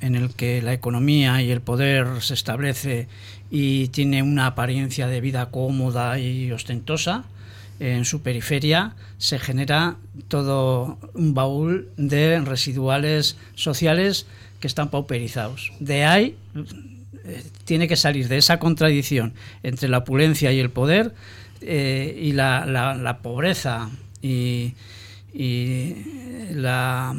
[0.00, 3.06] en el que la economía y el poder se establece
[3.52, 7.24] y tiene una apariencia de vida cómoda y ostentosa,
[7.78, 14.26] en su periferia se genera todo un baúl de residuales sociales
[14.58, 15.72] que están pauperizados.
[15.78, 16.36] De ahí
[17.64, 21.14] tiene que salir de esa contradicción entre la opulencia y el poder
[21.60, 23.90] eh, y la, la, pobreza
[24.22, 24.74] y,
[25.32, 25.94] y
[26.52, 27.14] la,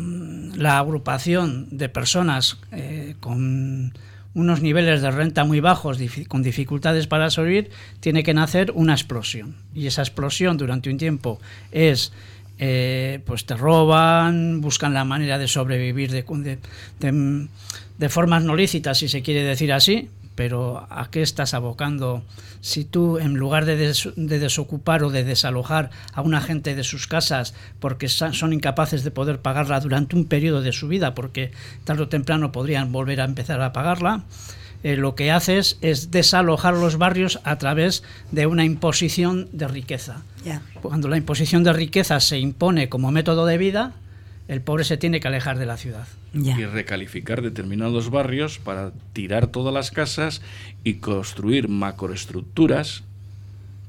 [0.55, 3.93] la, agrupación de personas eh, con
[4.33, 9.55] unos niveles de renta muy bajos, con dificultades para sobrevivir, tiene que nacer una explosión.
[9.75, 11.39] Y esa explosión durante un tiempo
[11.71, 12.13] es,
[12.57, 16.59] eh, pues te roban, buscan la manera de sobrevivir de,
[16.99, 20.09] de, formas no lícitas, si se quiere decir así,
[20.41, 22.23] pero ¿a qué estás abocando
[22.61, 23.77] si tú, en lugar de,
[24.15, 29.39] desocupar o de desalojar a una gente de sus casas porque son incapaces de poder
[29.39, 31.51] pagarla durante un periodo de su vida, porque
[31.83, 34.23] tarde o temprano podrían volver a empezar a pagarla,
[34.81, 38.01] eh, lo que haces es desalojar los barrios a través
[38.31, 40.23] de una imposición de riqueza.
[40.81, 43.93] Cuando la imposición de riqueza se impone como método de vida,
[44.51, 46.09] el pobre se tiene que alejar de la ciudad.
[46.33, 50.41] Y recalificar determinados barrios para tirar todas las casas
[50.83, 53.03] y construir macroestructuras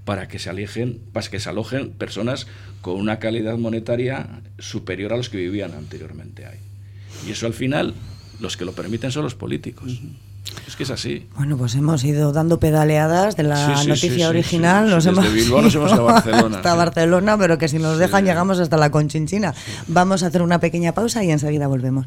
[0.05, 2.47] para que se alejen, para que se alojen personas
[2.81, 6.61] con una calidad monetaria superior a los que vivían anteriormente ahí.
[7.27, 7.95] Y eso al final,
[8.39, 10.01] los que lo permiten son los políticos.
[10.67, 11.29] Es que es así.
[11.37, 14.89] Bueno, pues hemos ido dando pedaleadas de la noticia original.
[14.89, 16.57] nos hemos desde Bilbao nos hemos a Barcelona.
[16.57, 19.55] Hasta Barcelona, pero que si nos dejan llegamos hasta la Conchinchina.
[19.87, 22.07] Vamos a hacer una pequeña pausa y enseguida volvemos.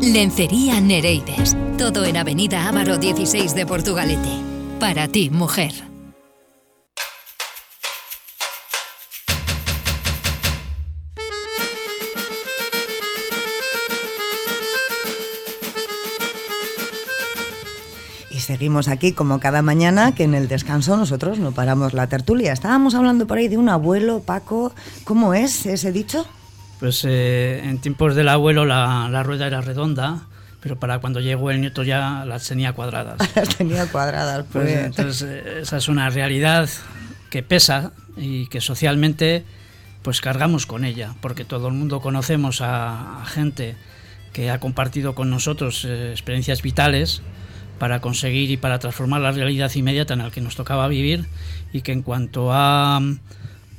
[0.00, 1.56] Lencería Nereides.
[1.76, 4.30] Todo en Avenida Ávaro 16 de Portugalete.
[4.78, 5.89] Para ti, mujer.
[18.60, 22.52] Seguimos aquí como cada mañana, que en el descanso nosotros no paramos la tertulia.
[22.52, 24.74] Estábamos hablando por ahí de un abuelo, Paco.
[25.04, 26.26] ¿Cómo es ese dicho?
[26.78, 30.26] Pues eh, en tiempos del abuelo la, rueda era redonda,
[30.60, 33.16] pero para cuando llegó el nieto ya las tenía cuadradas.
[33.34, 34.66] las tenía cuadradas, pues.
[34.66, 34.84] pues.
[34.84, 36.68] entonces, eh, esa es una realidad
[37.30, 39.42] que pesa y que socialmente
[40.02, 43.74] pues cargamos con ella, porque todo el mundo conocemos a, gente
[44.34, 47.22] que ha compartido con nosotros eh, experiencias vitales
[47.80, 51.24] para conseguir y para transformar la realidad inmediata en la que nos tocaba vivir
[51.72, 53.00] y que en cuanto ha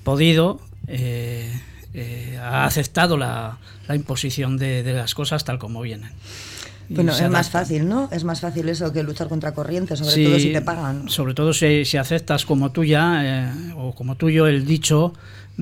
[0.04, 1.54] podido eh,
[1.94, 3.60] eh, ha aceptado la,
[3.94, 6.10] imposición de, las cosas tal como vienen.
[6.90, 8.10] Bueno, es más fácil, ¿no?
[8.12, 11.08] Es más fácil eso que luchar contra corrientes, sobre todo si te pagan.
[11.08, 15.14] Sobre todo si, si aceptas como tuya eh, o como tuyo el dicho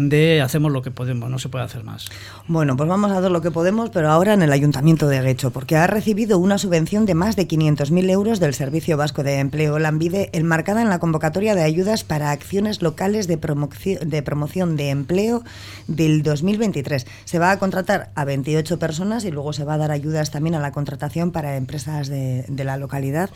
[0.07, 2.09] de hacemos lo que podemos, no se puede hacer más.
[2.47, 5.51] Bueno, pues vamos a hacer lo que podemos, pero ahora en el Ayuntamiento de Guecho,
[5.51, 9.77] porque ha recibido una subvención de más de 500.000 euros del Servicio Vasco de Empleo
[9.77, 14.89] Lambide, enmarcada en la convocatoria de ayudas para acciones locales de, promoción de, promoción de
[14.89, 15.43] empleo
[15.87, 17.05] del 2023.
[17.25, 20.55] Se va a contratar a 28 personas y luego se va a dar ayudas también
[20.55, 23.29] a la contratación para empresas de, de la localidad.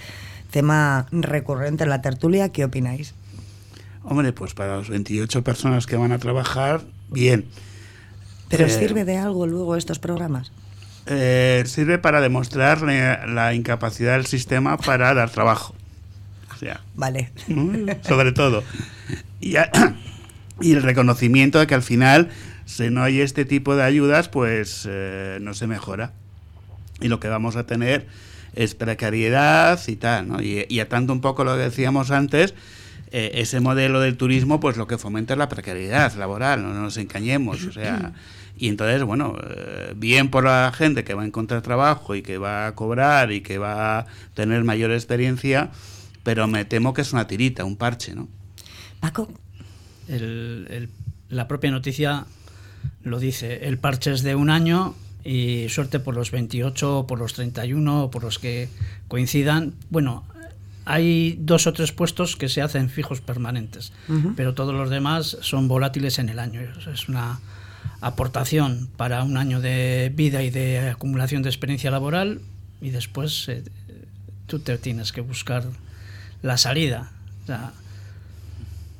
[0.49, 3.15] Tema recurrente en la tertulia, ¿qué opináis?
[4.04, 7.46] Hombre, pues para las 28 personas que van a trabajar, bien.
[8.50, 10.52] ¿Pero eh, sirve de algo luego estos programas?
[11.06, 15.74] Eh, sirve para demostrar la, incapacidad del sistema para dar trabajo.
[16.54, 17.32] O sea, vale.
[18.02, 18.63] Sobre todo.
[19.42, 19.56] Y,
[20.62, 22.30] y, el reconocimiento de que al final,
[22.66, 26.12] si no hay este tipo de ayudas, pues eh, no se mejora.
[27.02, 28.08] Y lo que vamos a tener
[28.56, 30.42] es precariedad y tal, ¿no?
[30.42, 32.54] Y, y atando un poco lo que decíamos antes,
[33.15, 36.97] eh, ese modelo del turismo pues lo que fomenta es la precariedad laboral, no nos
[36.97, 38.12] engañemos, o sea,
[38.58, 42.39] y entonces, bueno, eh, bien por la gente que va a encontrar trabajo y que
[42.39, 45.69] va a cobrar y que va a tener mayor experiencia,
[46.23, 48.28] pero me temo que es una tirita, un parche, ¿no?
[48.99, 49.32] Paco.
[51.30, 52.26] la propia noticia
[53.04, 57.34] lo dice, el parche es de un año y suerte por los 28, por los
[57.34, 58.69] 31, por los que
[59.08, 59.76] coincidan.
[59.91, 60.23] Bueno,
[60.86, 63.93] hay dos o tres puestos que se hacen fijos permanentes,
[64.36, 66.62] pero todos los demás son volátiles en el año.
[66.93, 67.39] Es una
[68.02, 72.41] aportación para un año de vida y de acumulación de experiencia laboral
[72.82, 73.63] y después eh,
[74.46, 75.63] tú te tienes que buscar
[76.41, 77.12] la salida.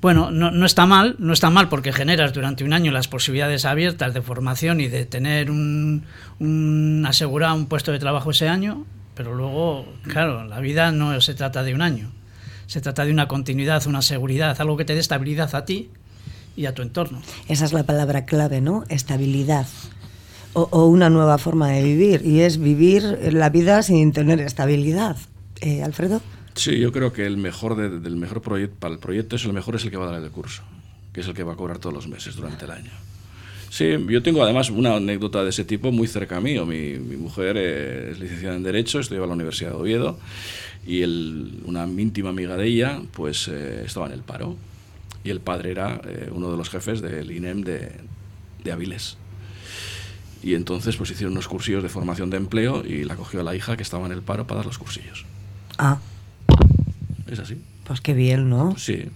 [0.02, 3.65] bueno, no, no, está mal, no está mal porque generas durante un año las posibilidades
[3.65, 6.04] abiertas de formación y de tener un,
[6.39, 11.34] un asegurado un puesto de trabajo ese año, pero luego, claro, la vida no se
[11.34, 12.12] trata de un año.
[12.67, 15.89] Se trata de una continuidad, una seguridad, algo que te dé estabilidad a ti
[16.56, 17.21] y a tu entorno.
[17.47, 18.84] Esa es la palabra clave, ¿no?
[18.89, 19.67] Estabilidad.
[20.54, 25.17] O, una nueva forma de vivir, y es vivir la vida sin tener estabilidad.
[25.62, 26.21] Eh, Alfredo.
[26.56, 29.76] Sí, yo creo que el mejor del mejor proyecto para el proyecto es el mejor
[29.76, 30.62] es el que va a dar el curso,
[31.12, 32.91] que es el que va a cobrar todos los meses durante el año.
[33.74, 36.64] Sí, yo tengo además una anécdota de ese tipo muy cerca mío.
[36.64, 40.20] Mi, mi mujer es licenciada en Derecho, estudiaba en la Universidad de Oviedo
[40.86, 44.58] y el, una íntima amiga de ella pues eh, estaba en el paro
[45.24, 47.94] y el padre era eh, uno de los jefes del INEM de,
[48.64, 49.18] de Avilés.
[50.44, 53.56] Y entonces pues hicieron unos cursillos de formación de empleo y la cogió a la
[53.56, 55.26] hija que estaba en el paro para dar los cursillos.
[55.80, 55.98] Ah.
[57.26, 57.58] Es así.
[57.84, 58.78] Pues qué bien, ¿no?
[58.78, 59.10] Sí,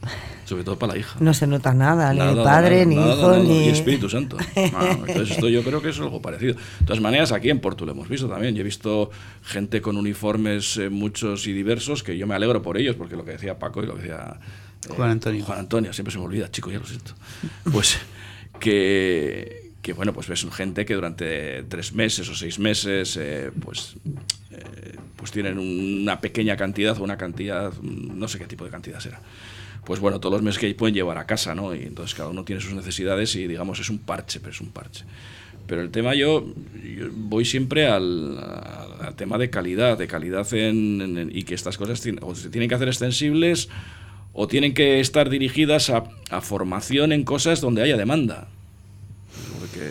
[0.43, 1.17] sobre todo para la hija.
[1.21, 3.59] No se nota nada, ni padre, ni hijo, ni...
[3.59, 4.37] Ni Espíritu Santo.
[4.55, 6.55] entonces esto yo creo que es algo parecido.
[6.55, 8.55] De todas maneras, aquí en Porto lo hemos visto también.
[8.55, 9.09] Yo he visto
[9.43, 13.23] gente con uniformes eh, muchos y diversos que yo me alegro por ellos, porque lo
[13.23, 14.37] que decía Paco y lo que decía...
[14.89, 15.45] Eh, Juan Antonio.
[15.45, 17.13] Juan Antonio, siempre se me olvida, chico, ya lo siento.
[17.71, 17.97] Pues
[18.59, 23.95] que que bueno, pues ves gente que durante tres meses o seis meses, eh, pues,
[24.51, 28.99] eh, pues tienen una pequeña cantidad o una cantidad, no sé qué tipo de cantidad
[28.99, 29.21] será.
[29.85, 31.73] Pues bueno, todos los meses que pueden llevar a casa, ¿no?
[31.73, 34.71] Y entonces cada uno tiene sus necesidades y digamos es un parche, pero es un
[34.71, 35.05] parche.
[35.67, 36.45] Pero el tema yo,
[37.13, 38.43] voy siempre al,
[39.15, 42.89] tema de calidad, de calidad en, y que estas cosas o se tienen que hacer
[42.89, 43.69] extensibles
[44.33, 48.49] o tienen que estar dirigidas a, a formación en cosas donde haya demanda
[49.67, 49.89] porque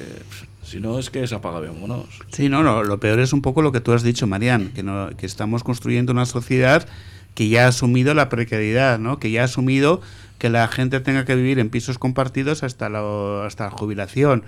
[0.63, 2.07] si no es que se apaga vámonos.
[2.33, 4.83] Sí, no, no, lo peor es un poco lo que tú has dicho, Marian, que,
[4.83, 6.87] no, que estamos construyendo una sociedad
[7.35, 9.19] que ya ha asumido la precariedad, ¿no?
[9.19, 10.01] que ya ha asumido
[10.39, 14.45] que la gente tenga que vivir en pisos compartidos hasta la, hasta la jubilación.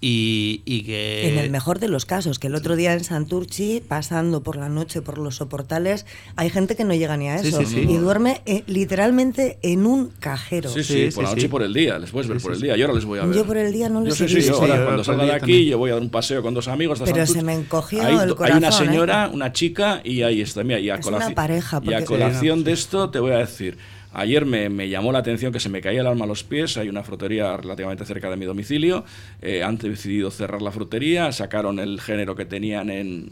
[0.00, 1.28] Y, que...
[1.28, 4.68] En el mejor de los casos, que el otro día en Santurchi, pasando por la
[4.68, 8.62] noche por los soportales, hay gente que no llega ni a eso y duerme eh,
[8.66, 10.68] literalmente en un cajero.
[10.70, 12.76] Sí, sí, por la noche y por el día, les puedes ver por el día,
[12.76, 13.36] yo ahora les voy a ver.
[13.36, 14.58] Yo por el día no les he visto.
[14.58, 17.00] cuando salga de aquí, yo voy a dar un paseo con dos amigos.
[17.04, 18.44] Pero se me encogió el corazón.
[18.44, 19.34] Hay una señora, ¿eh?
[19.34, 20.64] una chica y ahí está.
[20.64, 21.80] Mira, y a es una pareja.
[21.82, 23.76] Y a colación de esto te voy a decir
[24.14, 26.76] Ayer me, me, llamó la atención que se me caía el alma a los pies.
[26.76, 29.04] Hay una frutería relativamente cerca de mi domicilio.
[29.42, 33.28] Eh, han decidido cerrar la frutería, sacaron el género que tenían en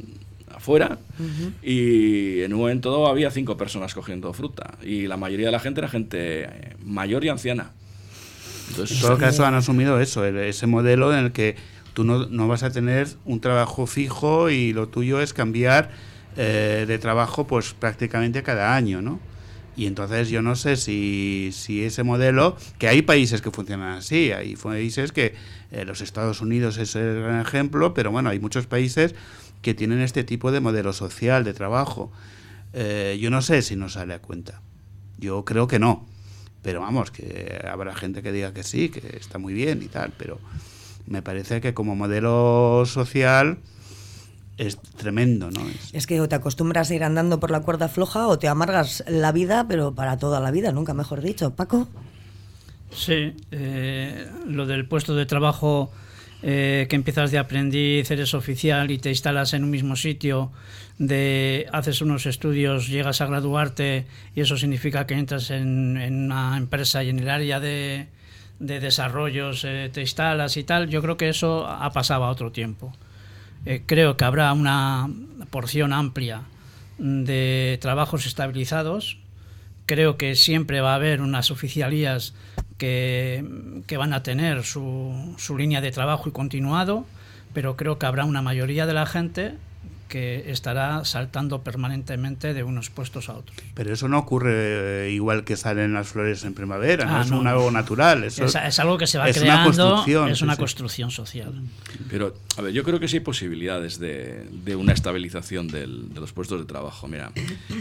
[0.54, 0.98] afuera
[1.62, 5.60] y en un momento dado había cinco personas cogiendo fruta y la mayoría de la
[5.60, 7.70] gente era gente eh, mayor y anciana.
[8.68, 11.56] Entonces, en todo caso han asumido eso, ese modelo en el que
[11.94, 15.90] tú no, no, vas a tener un trabajo fijo y lo tuyo es cambiar
[16.36, 19.20] eh, de trabajo pues prácticamente cada año, ¿no?
[19.76, 24.30] Y entonces yo no sé si, si, ese modelo, que hay países que funcionan así,
[24.32, 25.34] hay países que
[25.70, 29.14] eh, los Estados Unidos es el gran ejemplo, pero bueno, hay muchos países
[29.62, 32.12] que tienen este tipo de modelo social de trabajo.
[32.74, 34.60] Eh, yo no sé si nos sale a cuenta.
[35.18, 36.06] Yo creo que no.
[36.62, 40.12] Pero vamos, que habrá gente que diga que sí, que está muy bien y tal,
[40.16, 40.38] pero
[41.06, 43.58] me parece que como modelo social
[44.58, 45.60] es tremendo, ¿no?
[45.92, 46.06] Es...
[46.06, 49.32] que o te acostumbras a ir andando por la cuerda floja o te amargas la
[49.32, 51.54] vida, pero para toda la vida, nunca mejor dicho.
[51.54, 51.88] Paco.
[52.94, 55.90] Sí, eh, lo del puesto de trabajo
[56.42, 60.50] eh, que empiezas de aprendiz, eres oficial y te instalas en un mismo sitio,
[60.98, 67.02] de haces unos estudios, llegas a graduarte y eso significa que entras en, una empresa
[67.02, 68.08] y en el área de,
[68.58, 72.52] de desarrollos eh, te instalas y tal, yo creo que eso ha pasado a otro
[72.52, 72.92] tiempo.
[73.64, 75.08] Eh, creo que habrá una
[75.50, 76.42] porción amplia
[76.98, 79.18] de trabajos estabilizados.
[79.86, 82.34] Creo que siempre va a haber unas oficialías
[82.78, 83.44] que,
[83.86, 87.04] que van a tener su, su línea de trabajo y continuado,
[87.52, 89.56] pero creo que habrá una mayoría de la gente
[90.12, 93.56] que estará saltando permanentemente de unos puestos a otros.
[93.72, 97.32] Pero eso no ocurre eh, igual que salen las flores en primavera, no ah, es
[97.32, 98.22] algo natural.
[98.24, 101.54] Eso es, algo que se va creando, es una construcción social.
[102.10, 106.20] Pero, a ver, yo creo que sí hay posibilidades de, de una estabilización del, de
[106.20, 107.08] los puestos de trabajo.
[107.08, 107.32] Mira,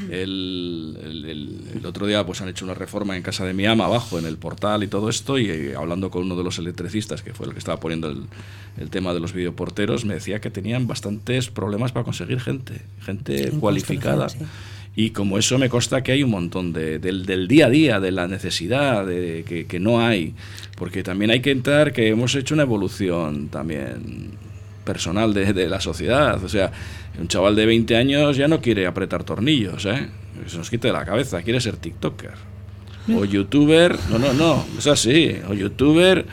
[0.10, 4.20] el, el, otro día pues han hecho una reforma en casa de mi ama, abajo,
[4.20, 7.34] en el portal y todo esto, y eh, hablando con uno de los electricistas, que
[7.34, 8.24] fue el que estaba poniendo el,
[8.78, 12.82] el tema de los videoporteros, me decía que tenían bastantes problemas para conseguir conseguir gente,
[13.04, 14.28] gente cualificada.
[14.96, 18.12] Y como eso me consta que hay un montón de, del, día a día, de
[18.12, 20.34] la necesidad, de, que, que, no hay.
[20.76, 24.32] Porque también hay que entrar que hemos hecho una evolución también
[24.84, 26.44] personal de, de, la sociedad.
[26.44, 26.72] O sea,
[27.18, 30.10] un chaval de 20 años ya no quiere apretar tornillos, ¿eh?
[30.48, 32.52] Se nos quite de la cabeza, quiere ser TikToker.
[33.16, 35.36] O youtuber, no, no, no, es así.
[35.50, 36.26] O youtuber,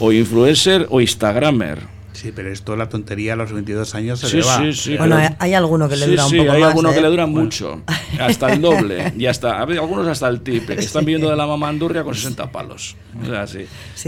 [0.00, 1.97] o influencer, o instagramer.
[2.18, 4.58] Sí, pero esto la tontería a los 22 años se le va.
[4.58, 7.02] Sí, sí, bueno, hay alguno que le dura un poco sí, hay alguno que ¿eh?
[7.02, 7.82] le dura mucho,
[8.18, 12.02] hasta el doble, y hasta, algunos hasta el triple, que están viviendo de la mamandurria
[12.02, 12.96] con 60 palos.
[13.22, 13.66] O sea, sí.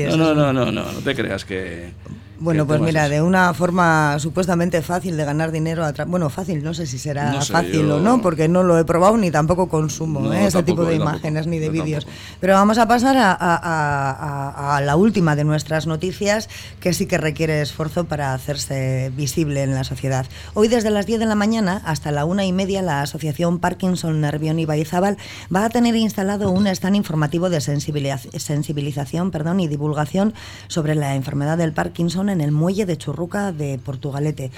[0.09, 1.93] no, no, no, no, no, no te creas que...
[2.41, 6.63] Bueno, pues es mira, de una forma supuestamente fácil de ganar dinero, a bueno, fácil,
[6.65, 9.19] no sé si será No sé, fácil yo- o no, porque no lo he probado
[9.19, 10.47] ni tampoco consumo No, ¿eh?
[10.47, 12.07] ese tipo de tampoco, imágenes ni de vídeos.
[12.41, 14.11] Pero vamos a pasar a, a- a-
[14.51, 16.49] a- a la última de nuestras noticias,
[16.81, 20.25] que sí que requiere esfuerzo para hacerse visible en la sociedad.
[20.55, 24.19] Hoy desde las 10 de la mañana hasta la una y media, la Asociación Parkinson
[24.23, 25.19] Nervión y Baizábal
[25.55, 30.33] va a tener instalado un stand informativo de sensibiliz- sensibilización perdón, y divulgación
[30.69, 34.51] sobre la enfermedad del Parkinson en el muelle de Churruca de Portugalete.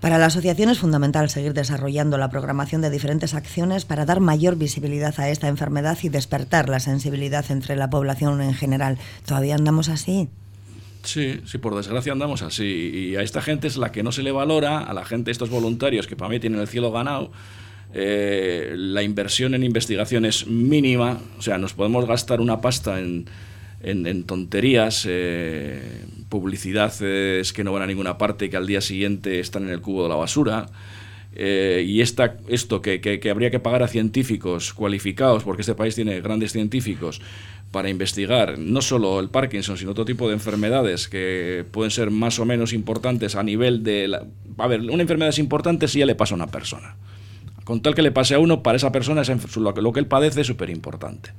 [0.00, 4.56] Para la asociación es fundamental seguir desarrollando la programación de diferentes acciones para dar mayor
[4.56, 8.96] visibilidad a esta enfermedad y despertar la sensibilidad entre la población en general.
[9.26, 10.28] ¿Todavía andamos así?
[11.02, 12.64] Sí, sí, por desgracia andamos así.
[12.64, 15.50] Y a esta gente es la que no se le valora, a la gente, estos
[15.50, 17.32] voluntarios que para mí tienen el cielo ganado.
[17.92, 23.26] eh, la inversión en investigación es mínima, o sea, nos podemos gastar una pasta en,
[23.82, 29.40] en- tonterías, eh, publicidades que no van a ninguna parte y que al día siguiente
[29.40, 30.66] están en el cubo de la basura.
[31.34, 35.94] Eh, y esta, esto que, que- habría que pagar a científicos cualificados, porque este país
[35.94, 37.20] tiene grandes científicos,
[37.70, 42.38] para investigar no solo el Parkinson, sino otro tipo de enfermedades que pueden ser más
[42.38, 44.08] o menos importantes a nivel de...
[44.08, 44.24] La,
[44.56, 46.96] a ver, una enfermedad es importante si ya le pasa a una persona.
[47.64, 50.06] Con tal que le pase a uno, para esa persona enf- lo, lo que él
[50.06, 51.30] padece es súper importante.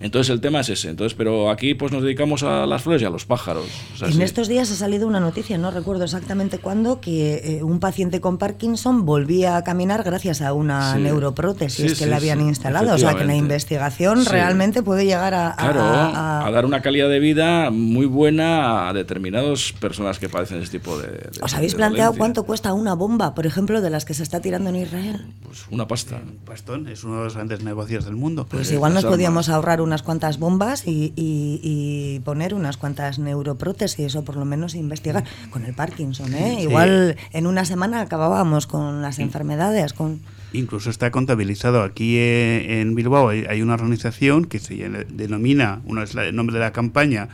[0.00, 0.88] Entonces el tema es ese.
[0.90, 3.66] Entonces, pero aquí pues nos dedicamos a las flores y a los pájaros.
[3.94, 4.22] O sea, en sí.
[4.22, 8.38] estos días ha salido una noticia, no recuerdo exactamente cuándo, que eh, un paciente con
[8.38, 11.00] Parkinson volvía a caminar gracias a una Sí.
[11.02, 12.94] neuroprótesis Sí, que sí, le habían sí, instalado.
[12.94, 14.30] O sea que la investigación Sí.
[14.30, 18.88] realmente puede llegar a, a- Claro, a- a, dar una calidad de vida muy buena
[18.88, 21.08] a determinadas personas que padecen este tipo de.
[21.08, 22.18] de- ¿Os habéis de planteado dolencia.
[22.18, 25.26] cuánto cuesta una bomba, por ejemplo, de las que se está tirando en Israel?
[25.42, 26.20] Pues una pasta.
[26.46, 28.46] Bastón es uno de los grandes negocios del mundo.
[28.48, 33.18] Pues Eh, igual nos podíamos ahorrar unas cuantas bombas y, y- y poner unas cuantas
[33.18, 36.32] neuroprótesis o por lo menos investigar con el Parkinson.
[36.32, 36.54] ¿eh?
[36.58, 36.62] Sí.
[36.62, 40.20] Igual en una semana acabábamos con las enfermedades, con...
[40.52, 41.82] Incluso está contabilizado.
[41.82, 44.74] Aquí eh, en Bilbao hay, una organización que se
[45.08, 47.28] denomina, uno es el nombre de la campaña,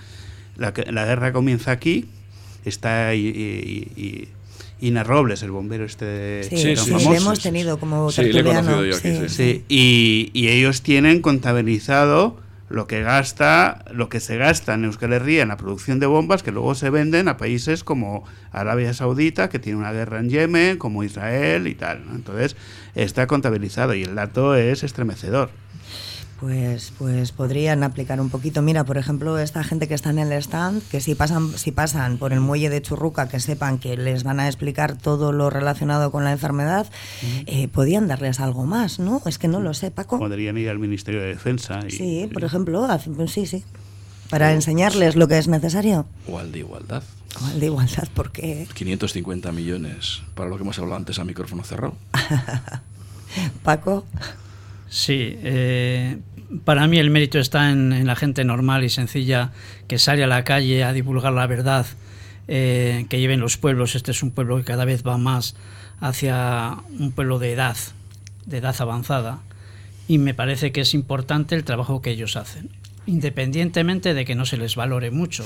[0.56, 2.06] la, guerra comienza aquí.
[2.64, 4.28] Está y, y- y-
[4.78, 7.14] Ina Robles, el bombero este Sí, Sí, sí, famoso.
[7.14, 8.68] hemos tenido como Sí, le he tertuliano.
[8.72, 9.34] conocido yo aquí, sí.
[9.34, 12.36] Sí, y, y ellos tienen contabilizado
[12.68, 16.42] lo que gasta, lo que se gasta en Euskal Herria en la producción de bombas
[16.42, 20.78] que luego se venden a países como Arabia Saudita, que tiene una guerra en Yemen,
[20.78, 22.04] como Israel y tal.
[22.06, 22.14] ¿no?
[22.14, 22.56] Entonces
[22.94, 25.50] está contabilizado y el dato es estremecedor.
[26.40, 28.60] Pues, pues podrían aplicar un poquito.
[28.60, 32.18] Mira, por ejemplo, esta gente que está en el stand, que si pasan, si pasan
[32.18, 36.10] por el muelle de Churruca, que sepan que les van a explicar todo lo relacionado
[36.10, 36.86] con la enfermedad,
[37.46, 39.22] eh, podían darles algo más, ¿no?
[39.24, 40.18] Es que no lo sé, Paco.
[40.18, 41.80] Podrían ir al Ministerio de Defensa.
[41.86, 43.64] Y, Sí, por ejemplo, pues sí, sí.
[44.28, 46.06] Para enseñarles lo que es necesario.
[46.28, 47.02] O al de igualdad.
[47.40, 51.64] O al de igualdad, porque 550 millones para lo que hemos hablado antes a micrófono
[51.64, 51.94] cerrado.
[53.62, 54.04] Paco,
[54.88, 56.18] Sí, eh,
[56.64, 59.52] para mí el mérito está en, la gente normal y sencilla
[59.88, 61.86] que sale a la calle a divulgar la verdad
[62.48, 63.94] eh, que lleven los pueblos.
[63.94, 65.56] Este es un pueblo que cada vez va más
[66.00, 67.76] hacia un pueblo de edad,
[68.44, 69.40] de edad avanzada.
[70.08, 72.70] Y me parece que es importante el trabajo que ellos hacen,
[73.06, 75.44] independientemente de que no se les valore mucho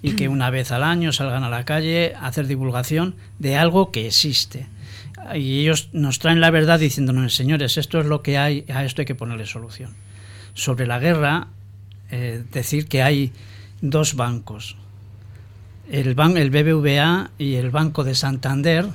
[0.00, 3.90] y que una vez al año salgan a la calle a hacer divulgación de algo
[3.90, 4.66] que existe
[5.34, 9.02] y ellos nos traen la verdad diciéndonos, señores, esto es lo que hay, a esto
[9.02, 9.94] hay que ponerle solución.
[10.54, 11.48] Sobre la guerra,
[12.10, 13.32] eh, decir que hay
[13.80, 14.76] dos bancos,
[15.90, 18.86] el, ban el BBVA y el Banco de Santander,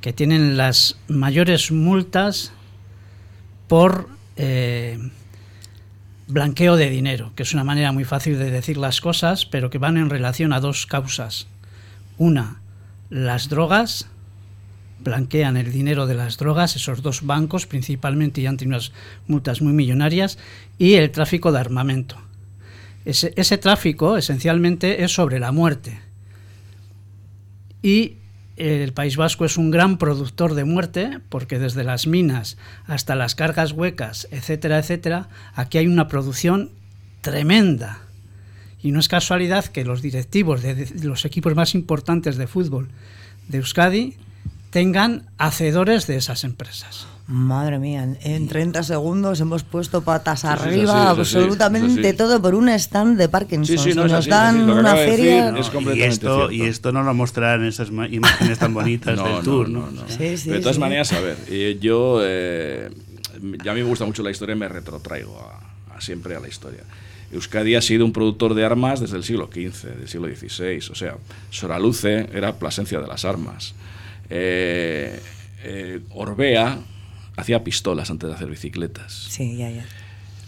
[0.00, 2.52] que tienen las mayores multas
[3.66, 4.98] por eh,
[6.28, 9.78] blanqueo de dinero, que es una manera muy fácil de decir las cosas, pero que
[9.78, 11.48] van en relación a dos causas.
[12.16, 12.60] Una,
[13.10, 14.08] las drogas
[15.08, 18.92] blanquean el dinero de las drogas, esos dos bancos principalmente, y han tenido unas
[19.26, 20.38] multas muy millonarias,
[20.78, 22.16] y el tráfico de armamento.
[23.04, 25.98] Ese, ese tráfico esencialmente es sobre la muerte.
[27.82, 28.16] Y
[28.56, 33.34] el País Vasco es un gran productor de muerte, porque desde las minas hasta las
[33.34, 36.70] cargas huecas, etcétera, etcétera, aquí hay una producción
[37.20, 38.00] tremenda.
[38.82, 42.88] Y no es casualidad que los directivos de, de los equipos más importantes de fútbol
[43.48, 44.16] de Euskadi
[44.70, 47.06] tengan hacedores de esas empresas.
[47.26, 52.54] madre mía, en 30 segundos hemos puesto patas Sí, sí, es arriba, absolutamente todo por
[52.54, 53.78] un stand de Parkinson.
[53.78, 55.54] Sí, sí, no nos así, dan una de decir feria...
[55.58, 59.42] es y, esto, y esto no lo mostrarán esas imágenes tan bonitas No, del no,
[59.42, 59.68] tour.
[59.68, 59.90] no, ¿no?
[59.90, 60.08] no.
[60.08, 60.80] Sí, sí, Pero de todas sí.
[60.80, 62.90] maneras, a ver, eh, yo, eh,
[63.64, 66.40] ya a mí me gusta mucho la historia y me retrotraigo a, a siempre a
[66.40, 66.80] la historia.
[67.30, 70.78] Euskadi ha sido un productor de armas desde el siglo XV, del siglo XVI.
[70.90, 71.16] O sea,
[71.50, 73.74] Soraluce era Plasencia de las armas.
[74.30, 75.20] Eh,
[75.64, 76.78] eh, Orbea
[77.36, 79.12] hacía pistolas antes de hacer bicicletas.
[79.12, 79.84] Sí, ya, ya.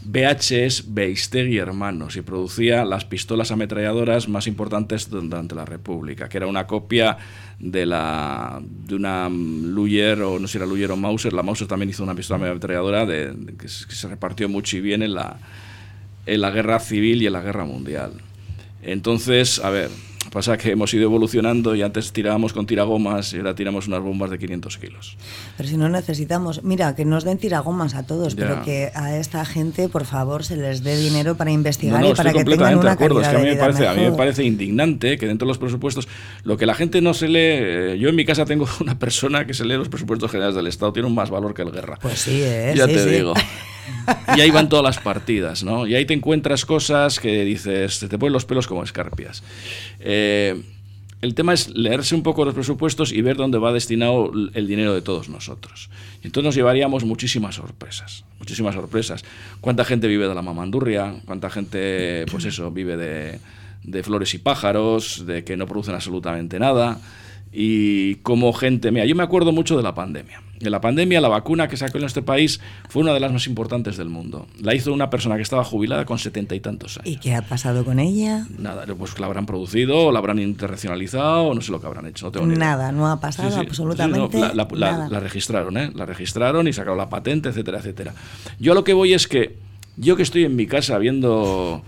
[0.03, 6.39] BH es Beistegui Hermanos y producía las pistolas ametralladoras más importantes durante la República, que
[6.39, 7.19] era una copia
[7.59, 11.35] de la de una Luyer o no sé si era Luyer o Mauser.
[11.35, 15.15] La Mauser también hizo una pistola ametralladora de, que, se repartió mucho y bien en
[15.15, 15.37] la,
[16.25, 18.13] en la guerra civil y en la guerra mundial.
[18.83, 19.91] Entonces, a ver,
[20.31, 24.31] Pasa que hemos ido evolucionando y antes tirábamos con tiragomas y ahora tiramos unas bombas
[24.31, 25.17] de 500 kilos.
[25.57, 29.45] Pero si no necesitamos, mira, que nos den tiragomas a todos, pero que a esta
[29.45, 33.23] gente, por favor, se les dé dinero para investigar y para que tengan una calidad
[33.23, 35.59] es que a mí, me parece, a mí me parece indignante que dentro de los
[35.59, 36.07] presupuestos,
[36.45, 39.47] lo que la gente no se lee, eh, yo en mi casa tengo una persona
[39.47, 41.99] que se lee los presupuestos generales del Estado, tiene un más valor que el guerra.
[42.01, 42.73] Pues sí, ¿eh?
[42.77, 43.11] Ya sí, te sí.
[43.11, 43.35] digo.
[44.37, 45.87] Y ahí van todas las partidas, ¿no?
[45.87, 49.43] Y ahí te encuentras cosas que dices, te ponen los pelos como escarpias.
[49.99, 50.61] Eh,
[51.21, 54.95] el tema es leerse un poco los presupuestos y ver dónde va destinado el dinero
[54.95, 55.91] de todos nosotros.
[56.23, 59.25] Y entonces nos llevaríamos muchísimas sorpresas, muchísimas sorpresas.
[59.61, 61.17] ¿Cuánta gente vive de la mamandurria?
[61.27, 63.39] ¿Cuánta gente, pues eso, vive de,
[63.83, 66.99] de flores y pájaros, de que no producen absolutamente nada?
[67.53, 70.41] Y como gente, mira, yo me acuerdo mucho de la pandemia.
[70.61, 73.47] En la pandemia, la vacuna que sacó en este país fue una de las más
[73.47, 74.47] importantes del mundo.
[74.61, 77.09] La hizo una persona que estaba jubilada con setenta y tantos años.
[77.09, 78.47] ¿Y qué ha pasado con ella?
[78.59, 82.07] Nada, pues la habrán producido, o la habrán internacionalizado, o no sé lo que habrán
[82.07, 82.27] hecho.
[82.27, 82.65] No tengo ni idea.
[82.67, 83.67] Nada, no ha pasado Sí, sí.
[83.67, 85.09] absolutamente no, la, la- la- nada.
[85.09, 85.91] la registraron, ¿eh?
[85.95, 88.15] La registraron y sacaron la patente, etcétera, etcétera.
[88.59, 89.57] Yo a lo que voy es que
[89.97, 91.83] yo que estoy en mi casa viendo,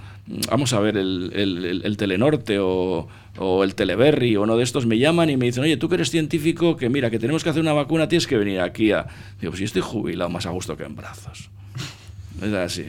[0.51, 3.07] vamos a ver, el, el- el- el Telenorte o,
[3.39, 5.95] o el Teleberry o uno de estos, me llaman y me dicen, oye, tú que
[5.95, 9.07] eres científico, que mira, que tenemos que hacer una vacuna, tienes que venir aquí a...
[9.41, 11.51] Digo, pues yo estoy jubilado más a gusto que en brazos.
[12.43, 12.87] Es así.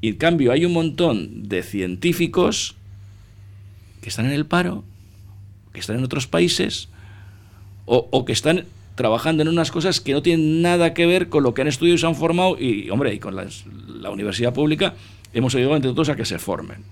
[0.00, 2.76] Y en cambio hay un montón de científicos
[4.00, 4.84] que están en el paro,
[5.72, 6.88] que están en otros países,
[7.84, 8.64] o, que están
[8.96, 11.94] trabajando en unas cosas que no tienen nada que ver con lo que han estudiado
[11.94, 14.94] y se han formado, y hombre, y con la universidad pública
[15.32, 16.84] hemos ayudado entre todos a que se formen.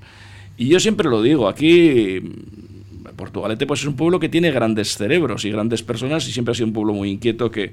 [0.56, 4.96] Y yo siempre lo digo, aquí mm, Portugalete pues es un pueblo que tiene grandes
[4.96, 7.72] cerebros y grandes personas y siempre ha sido un pueblo muy inquieto que,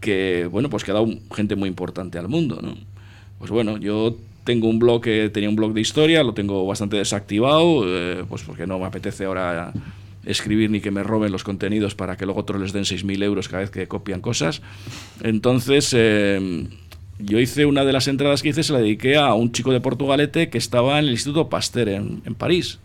[0.00, 2.74] que bueno, pues que ha dado gente muy importante al mundo, ¿no?
[3.38, 6.96] Pues bueno, yo tengo un blog que tenía un blog de historia, lo tengo bastante
[6.96, 9.72] desactivado, eh, pues porque no me apetece ahora
[10.24, 13.48] escribir ni que me roben los contenidos para que luego otros les den 6.000 euros
[13.48, 14.60] cada vez que copian cosas.
[15.22, 16.68] Entonces, eh,
[17.24, 19.80] yo hice una de las entradas que hice, se la dediqué a un chico de
[19.80, 22.78] Portugalete que estaba en el Instituto Pasteur en, en París.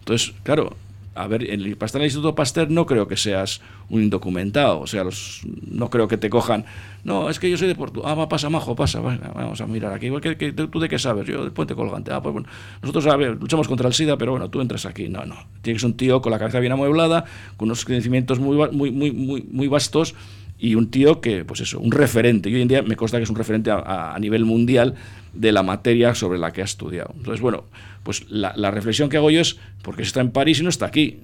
[0.00, 0.76] Entonces, claro,
[1.14, 4.80] a ver, en para estar en el Instituto Pasteur no creo que seas un indocumentado,
[4.80, 6.64] o sea, los, no creo que te cojan.
[7.02, 8.10] No, es que yo soy de Portugal.
[8.10, 10.08] Ah, va, pasa, majo, pasa, vamos a mirar aquí.
[10.20, 11.26] ¿Qué- ¿Tú de qué sabes?
[11.26, 12.12] Yo del puente colgante.
[12.12, 12.48] Ah, pues bueno,
[12.82, 15.08] nosotros a ver, luchamos contra el SIDA, pero bueno, tú entras aquí.
[15.08, 15.34] No, no.
[15.62, 17.24] Tienes un tío con la cabeza bien amueblada,
[17.56, 20.14] con unos conocimientos muy, muy, muy, muy, muy vastos
[20.60, 22.50] y un tío que, pues eso, un referente.
[22.50, 23.78] Y hoy en día me consta que es un referente a,
[24.14, 24.94] a- nivel mundial
[25.32, 27.12] de la materia sobre la que ha estudiado.
[27.16, 27.64] Entonces, bueno,
[28.02, 30.86] pues la, la reflexión que hago yo es, porque está en París y no está
[30.86, 31.18] aquí?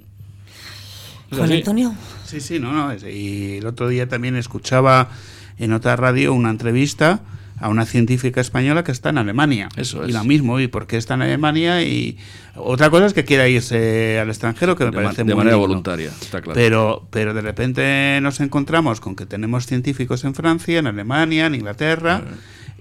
[1.31, 1.53] Es Juan.
[1.53, 2.95] Antonio, Sí, sí, no, no.
[3.09, 5.11] Y el otro día también escuchaba
[5.59, 7.21] en otra radio una entrevista
[7.59, 9.69] a una científica española que está en Alemania.
[9.77, 10.15] Eso Y es.
[10.15, 11.83] lo mismo, ¿y por qué está en Alemania?
[11.83, 12.19] Y
[12.55, 15.57] otra cosa es que quiera irse al extranjero, que me De, parece de muy manera
[15.57, 15.69] digno.
[15.69, 16.55] voluntaria, está claro.
[16.55, 21.55] Pero, pero de repente nos encontramos con que tenemos científicos en Francia, en Alemania, en
[21.55, 22.23] Inglaterra.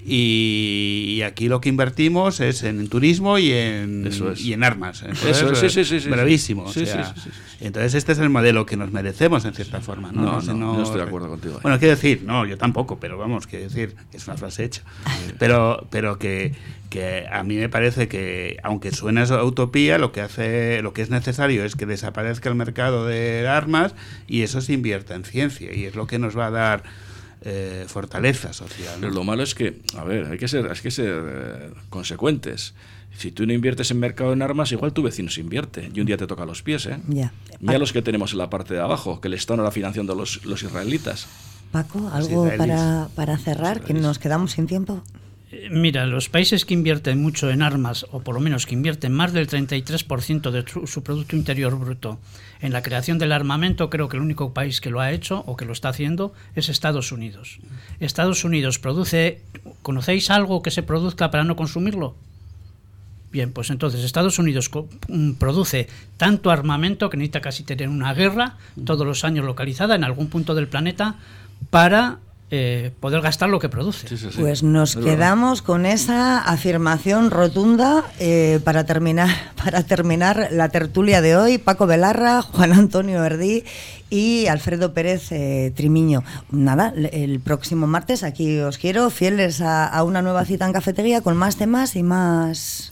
[0.07, 4.41] Y, y aquí lo que invertimos es en turismo y en, Eso es.
[4.41, 5.01] y en armas.
[5.01, 6.63] Entonces, Eso es, sí, bravísimo.
[6.63, 7.13] o sea.
[7.59, 10.11] Entonces este es el modelo que nos merecemos en cierta forma.
[10.11, 11.59] No, No, no, no estoy de acuerdo contigo.
[11.63, 14.83] Bueno, quiero decir, no, yo tampoco, pero vamos, quiero decir, que es una frase hecha.
[15.39, 16.53] Pero, pero que,
[16.89, 21.01] que a mí me parece que, aunque suena a utopía, lo que hace, lo que
[21.01, 23.95] es necesario es que desaparezca el mercado de armas
[24.27, 26.83] y eso se invierta en ciencia y es lo que nos va a dar
[27.45, 28.95] eh, fortaleza social.
[28.95, 29.01] ¿no?
[29.01, 32.73] Pero lo malo es que, a ver, hay que ser, hay que ser eh, consecuentes.
[33.15, 36.07] Si tú no inviertes en mercado en armas, igual tu vecino se invierte y un
[36.07, 36.99] día te toca los pies, ¿eh?
[37.07, 37.31] ya.
[37.59, 40.15] Mira los que tenemos en la parte de abajo, que el Estado no era financiando
[40.15, 41.27] los, los israelitas.
[41.71, 45.03] Paco, algo para, para cerrar, que nos quedamos sin tiempo.
[45.51, 49.13] Eh, Mira, los países que invierten mucho en armas, o por lo menos que invierten
[49.13, 52.19] más del 33% de su, su Producto Interior Bruto
[52.61, 55.55] en la creación del armamento, creo que el único país que lo ha hecho o
[55.55, 57.59] que lo está haciendo es Estados Unidos.
[57.99, 59.41] Estados Unidos produce,
[59.81, 62.15] ¿conocéis algo que se produzca para no consumirlo?
[63.31, 64.71] Bien, pues entonces Estados Unidos
[65.09, 70.05] mm, produce tanto armamento que necesita casi tener una guerra todos los años localizada en
[70.05, 71.15] algún punto del planeta
[71.69, 72.19] para
[72.51, 74.07] eh, poder gastar lo que produce.
[74.39, 79.29] Pues nos quedamos con esa afirmación rotunda eh, para terminar
[79.63, 81.57] para terminar la tertulia de hoy.
[81.57, 83.63] Paco Belarra, Juan Antonio Erdí
[84.11, 86.23] y Alfredo Pérez eh, Trimiño.
[86.51, 91.21] Nada, el próximo martes aquí os quiero, fieles a, a una nueva cita en cafetería
[91.21, 92.91] con más temas y más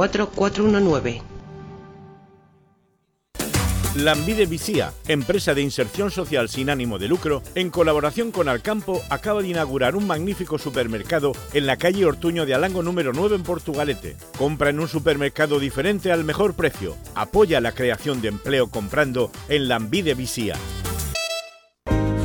[0.00, 1.22] 419.
[3.96, 4.48] Lambide
[5.08, 9.96] empresa de inserción social sin ánimo de lucro, en colaboración con Alcampo, acaba de inaugurar
[9.96, 14.16] un magnífico supermercado en la calle Ortuño de Alango número 9 en Portugalete.
[14.38, 16.96] Compra en un supermercado diferente al mejor precio.
[17.14, 20.54] Apoya la creación de empleo comprando en Lambide Visía.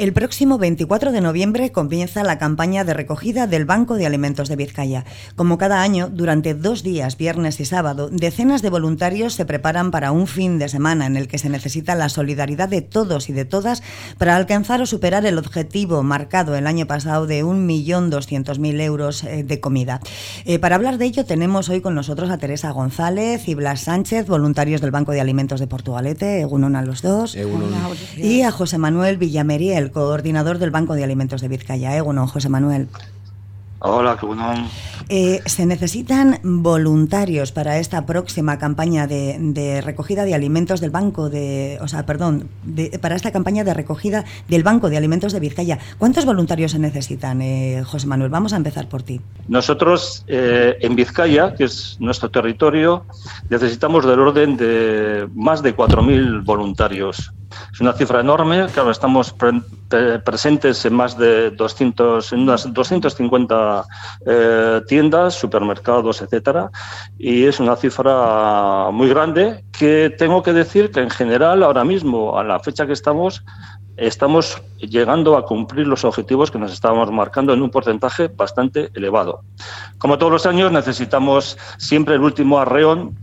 [0.00, 4.56] El próximo 24 de noviembre comienza la campaña de recogida del Banco de Alimentos de
[4.56, 5.04] Vizcaya.
[5.36, 10.10] Como cada año, durante dos días, viernes y sábado, decenas de voluntarios se preparan para
[10.10, 13.44] un fin de semana en el que se necesita la solidaridad de todos y de
[13.44, 13.82] todas
[14.16, 19.60] para alcanzar o superar el objetivo marcado el año pasado de 1.200.000 euros eh, de
[19.60, 20.00] comida.
[20.46, 24.28] Eh, para hablar de ello tenemos hoy con nosotros a Teresa González y Blas Sánchez,
[24.28, 27.36] voluntarios del Banco de Alimentos de Portugalete, Egunon a los dos,
[28.16, 31.96] y a José Manuel Villameriel, coordinador del Banco de Alimentos de Vizcaya.
[31.96, 32.00] ¿eh?
[32.00, 32.88] Bueno, José Manuel.
[33.82, 34.68] Hola, qué bueno.
[35.08, 41.78] Eh, se necesitan voluntarios para esta próxima campaña de, recogida de alimentos del Banco de,
[41.80, 42.50] o sea, perdón,
[43.00, 45.78] para esta campaña de recogida del Banco de Alimentos de Vizcaya.
[45.96, 48.30] ¿Cuántos voluntarios se necesitan, eh, José Manuel?
[48.30, 49.22] Vamos a empezar por ti.
[49.48, 53.06] Nosotros eh, en Vizcaya, que es nuestro territorio,
[53.48, 57.32] necesitamos del orden de más de 4.000 voluntarios.
[57.72, 59.34] Es una cifra enorme, claro, estamos
[60.24, 63.84] presentes en más de 200, en unas 250
[64.26, 66.70] eh, tiendas, supermercados, etcétera,
[67.18, 72.38] y es una cifra muy grande que tengo que decir que en general ahora mismo,
[72.38, 73.44] a la fecha que estamos,
[73.96, 79.42] estamos llegando a cumplir los objetivos que nos estábamos marcando en un porcentaje bastante elevado.
[79.98, 83.16] Como todos los años, necesitamos siempre el último arreón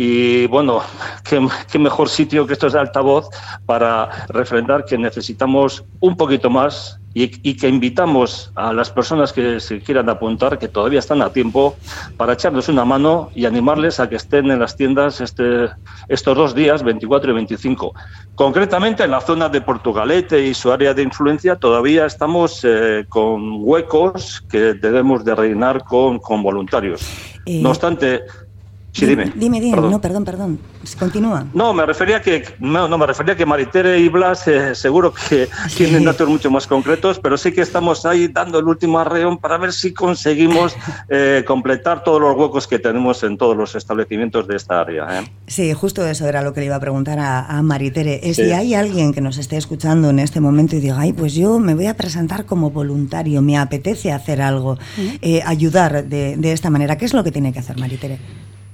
[0.00, 0.80] y bueno,
[1.28, 3.28] qué, mejor sitio que esto es de altavoz
[3.66, 9.80] para refrendar que necesitamos un poquito más y, que invitamos a las personas que se
[9.80, 11.76] quieran apuntar, que todavía están a tiempo,
[12.16, 15.68] para echarles una mano y animarles a que estén en las tiendas este,
[16.06, 17.92] estos dos días, 24 y 25.
[18.36, 23.64] Concretamente en la zona de Portugalete y su área de influencia todavía estamos eh, con
[23.64, 27.02] huecos que debemos de rellenar con, con voluntarios.
[27.46, 28.22] Eh, no obstante,
[28.98, 29.32] Sí, dime.
[29.36, 29.76] Dime, dime.
[29.80, 30.58] No, perdón, perdón.
[30.98, 31.46] Continúa.
[31.54, 35.48] No, me refería que no, no me refería que Maritere y Blas eh, seguro que
[35.76, 39.56] tienen datos mucho más concretos, pero sí que estamos ahí dando el último arreón para
[39.56, 40.74] ver si conseguimos
[41.08, 45.20] eh, completar todos los huecos que tenemos en todos los establecimientos de esta área.
[45.20, 45.30] ¿eh?
[45.46, 48.20] Sí, justo eso era lo que le iba a preguntar a, Maritere.
[48.28, 51.34] Es si hay alguien que nos esté escuchando en este momento y diga, ay, pues
[51.34, 54.78] yo me voy a presentar como voluntario, me apetece hacer algo,
[55.44, 58.18] ayudar de, de esta manera, ¿qué es lo que tiene que hacer Maritere?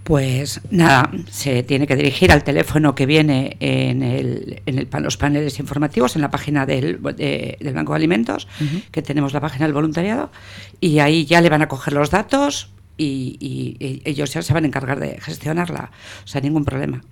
[0.04, 5.58] Pues nada, se tiene que dirigir al teléfono que viene en, el, en los paneles
[5.58, 8.46] informativos, en la página del, del Banco de Alimentos,
[8.90, 10.30] que tenemos la página del voluntariado,
[10.78, 14.66] y ahí ya le van a coger los datos y, ellos ya se van a
[14.66, 15.90] encargar de gestionarla,
[16.24, 17.02] o sea, ningún problema.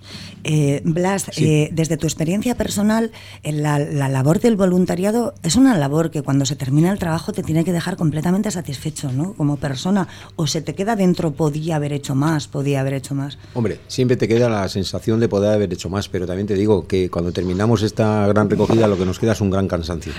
[0.45, 3.11] Eh, Blas, eh, desde tu experiencia personal,
[3.45, 7.43] la, la, labor del voluntariado es una labor que cuando se termina el trabajo te
[7.43, 9.33] tiene que dejar completamente satisfecho, ¿no?
[9.35, 13.39] Como persona, o se te queda dentro, podía haber hecho más, podía haber hecho más.
[13.55, 16.87] Hombre, siempre te queda la sensación de poder haber hecho más, pero también te digo
[16.87, 20.13] que cuando terminamos esta gran recogida lo que nos queda es un gran cansancio,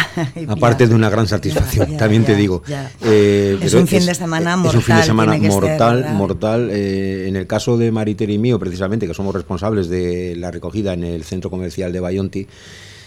[0.48, 2.62] aparte de una gran satisfacción, también te digo.
[3.02, 6.70] Eh, es un fin de semana mortal semana mortal, mortal.
[6.70, 10.92] Eh, en el caso de Mariter y mío, precisamente, que somos responsables de la recogida
[10.92, 12.46] en el centro comercial de Bayonti,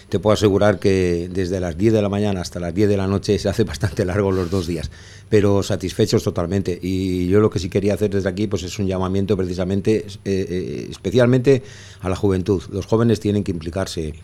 [0.08, 3.06] te puedo asegurar que desde las 10 de la mañana hasta las 10 de la
[3.06, 4.90] noche se hace bastante largo los dos días,
[5.28, 6.78] pero satisfechos totalmente.
[6.80, 10.06] Y yo lo que sí quería hacer desde aquí pues es un llamamiento precisamente, eh,
[10.24, 11.62] eh, especialmente
[12.00, 12.62] a la juventud.
[12.70, 14.14] Los jóvenes tienen que implicarse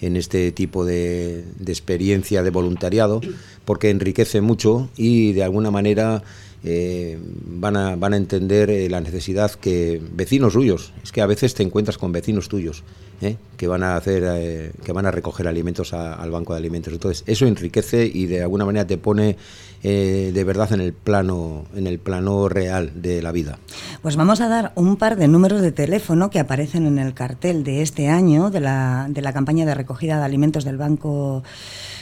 [0.00, 3.20] en este tipo de, de experiencia de voluntariado
[3.64, 6.22] porque enriquece mucho y de alguna manera
[6.62, 11.26] eh, van, a, van a entender eh, la necesidad que vecinos suyos, es que a
[11.26, 12.84] veces te encuentras con vecinos tuyos
[13.22, 13.36] ¿eh?
[13.56, 16.92] que van a hacer, que van a recoger alimentos al banco de alimentos.
[16.92, 19.36] Entonces eso enriquece y de alguna manera te pone
[19.82, 23.58] de verdad en el plano, en el plano real de la vida.
[24.02, 27.64] Pues vamos a dar un par de números de teléfono que aparecen en el cartel
[27.64, 31.42] de este año de la, de la campaña de recogida de alimentos del banco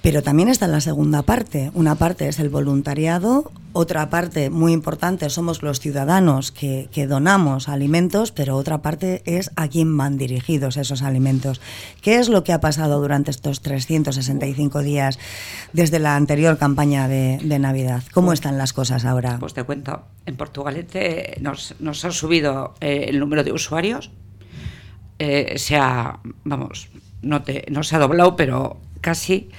[0.01, 1.71] Pero también está la segunda parte.
[1.73, 8.33] Una parte es el voluntariado, otra parte muy importante somos los ciudadanos que, donamos alimentos,
[8.33, 11.61] pero otra parte es a quién van dirigidos esos alimentos.
[12.01, 15.19] ¿Qué es lo que ha pasado durante estos 365 días
[15.71, 18.03] desde la anterior campaña de, Navidad?
[18.13, 19.37] ¿Cómo pues están las cosas ahora?
[19.39, 24.11] Pues te cuento, en Portugalete nos, nos ha subido eh, el número de usuarios.
[25.17, 26.89] Eh, se ha, vamos,
[27.21, 29.49] no, te, no se ha doblado, pero casi.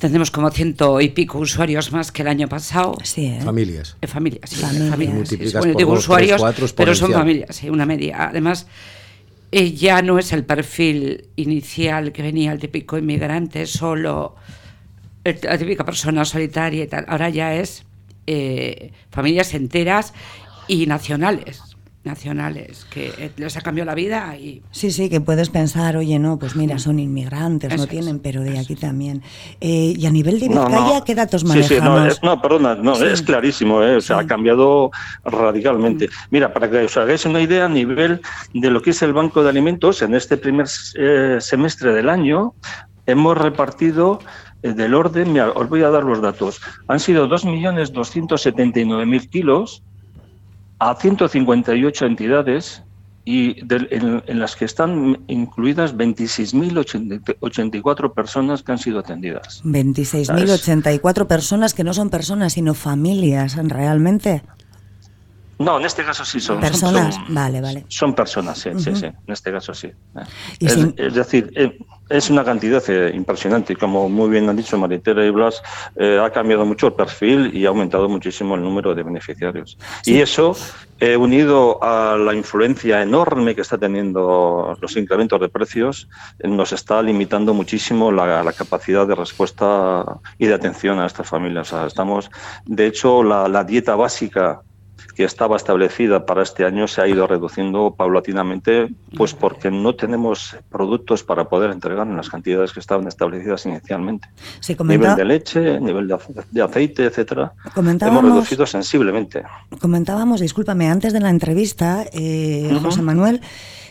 [0.00, 2.96] Tendremos como ciento y pico usuarios más que el año pasado.
[3.02, 3.40] Sí, ¿eh?
[3.44, 3.98] Familias.
[4.00, 5.52] Eh, familias, sí, familias.
[5.52, 6.42] Bueno, digo usuarios,
[6.74, 8.28] pero son familias, sí, una media.
[8.30, 8.66] Además,
[9.52, 14.36] eh, ya no es el perfil inicial que venía el típico inmigrante, solo
[15.22, 17.04] la típica persona solitaria y tal.
[17.06, 17.84] Ahora ya es
[18.26, 20.14] eh, familias enteras
[20.66, 21.69] y nacionales
[22.04, 26.38] nacionales que les ha cambiado la vida y sí sí que puedes pensar oye no
[26.38, 29.22] pues mira son inmigrantes no tienen pero de aquí también
[29.60, 33.20] eh, y a nivel de Vizcaya qué datos manejamos sí, sí, no, perdona no es
[33.20, 33.96] clarísimo ¿eh?
[33.96, 34.90] o sea ha cambiado
[35.24, 36.08] radicalmente.
[36.30, 38.20] Mira para que os hagáis una idea a nivel
[38.54, 42.54] de lo que es el banco de alimentos en este primer eh, semestre del año
[43.06, 44.20] hemos repartido
[44.62, 46.60] del orden, mira, os voy a dar los datos.
[46.86, 49.82] Han sido 2.279.000 kilos,
[50.80, 52.82] a 158 entidades
[53.24, 59.62] y en, las que están incluidas 26.084 personas que han sido atendidas.
[59.64, 64.42] 26.084 personas que no son personas, sino familias, realmente.
[65.60, 67.18] No, en este caso sí son personas.
[67.28, 67.84] vale, vale.
[67.88, 69.04] Son personas, sí, sí, sí.
[69.04, 69.92] En este caso sí.
[70.58, 73.76] Es, decir, eh, es una cantidad eh, impresionante.
[73.76, 75.62] Como muy bien han dicho Maritera y Blas,
[75.96, 79.76] eh, ha cambiado mucho el perfil y ha aumentado muchísimo el número de beneficiarios.
[80.06, 80.56] Y eso,
[81.18, 86.08] unido a la influencia enorme que está teniendo los incrementos de precios,
[86.42, 90.06] nos está limitando muchísimo la, capacidad de respuesta
[90.38, 91.70] y de atención a estas familias.
[91.86, 92.30] estamos,
[92.64, 94.62] de hecho, la dieta básica
[95.12, 100.56] que estaba establecida para este año se ha ido reduciendo paulatinamente, pues porque no tenemos
[100.70, 104.28] productos para poder entregar en las cantidades que estaban establecidas inicialmente.
[104.84, 106.12] nivel de leche, nivel
[106.50, 107.52] de aceite, etcétera.
[107.76, 109.42] Hemos reducido sensiblemente.
[109.80, 113.40] Comentábamos, discúlpame, antes de la entrevista, eh, José Manuel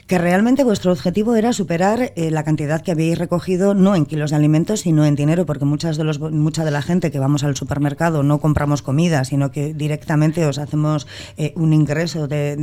[0.09, 4.31] que realmente vuestro objetivo era superar eh, la cantidad que habéis recogido no en kilos
[4.31, 7.43] de alimentos, sino en dinero, porque muchas de los, mucha de la gente que vamos
[7.43, 11.05] al supermercado no compramos comida, sino que directamente os hacemos
[11.37, 12.55] eh, un ingreso de,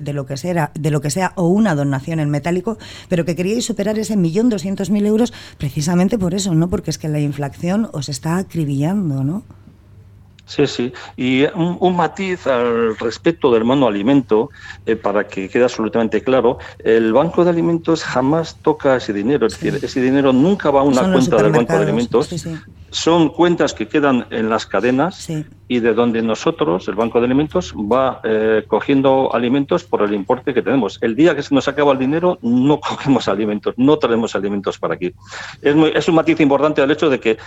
[0.00, 2.78] de, lo que sea, de lo que sea o una donación en metálico,
[3.10, 6.70] pero que queríais superar ese millón doscientos mil euros precisamente por eso, ¿no?
[6.70, 9.42] Porque es que la inflación os está acribillando, ¿no?
[10.46, 10.92] Sí, sí.
[11.16, 14.50] Y un, matiz al respecto del monoalimento,
[14.84, 19.58] eh, para que quede absolutamente claro, el Banco de Alimentos jamás toca ese dinero, es
[19.58, 22.28] decir, ese dinero nunca va a una cuenta del Banco de Alimentos,
[22.90, 25.28] son cuentas que quedan en las cadenas
[25.66, 30.52] y de donde nosotros, el Banco de Alimentos, va eh, cogiendo alimentos por el importe
[30.52, 30.98] que tenemos.
[31.00, 34.94] El día que se nos acaba el dinero, no cogemos alimentos, no traemos alimentos para
[34.94, 35.12] aquí.
[35.62, 37.38] Es, es un matiz importante el hecho de que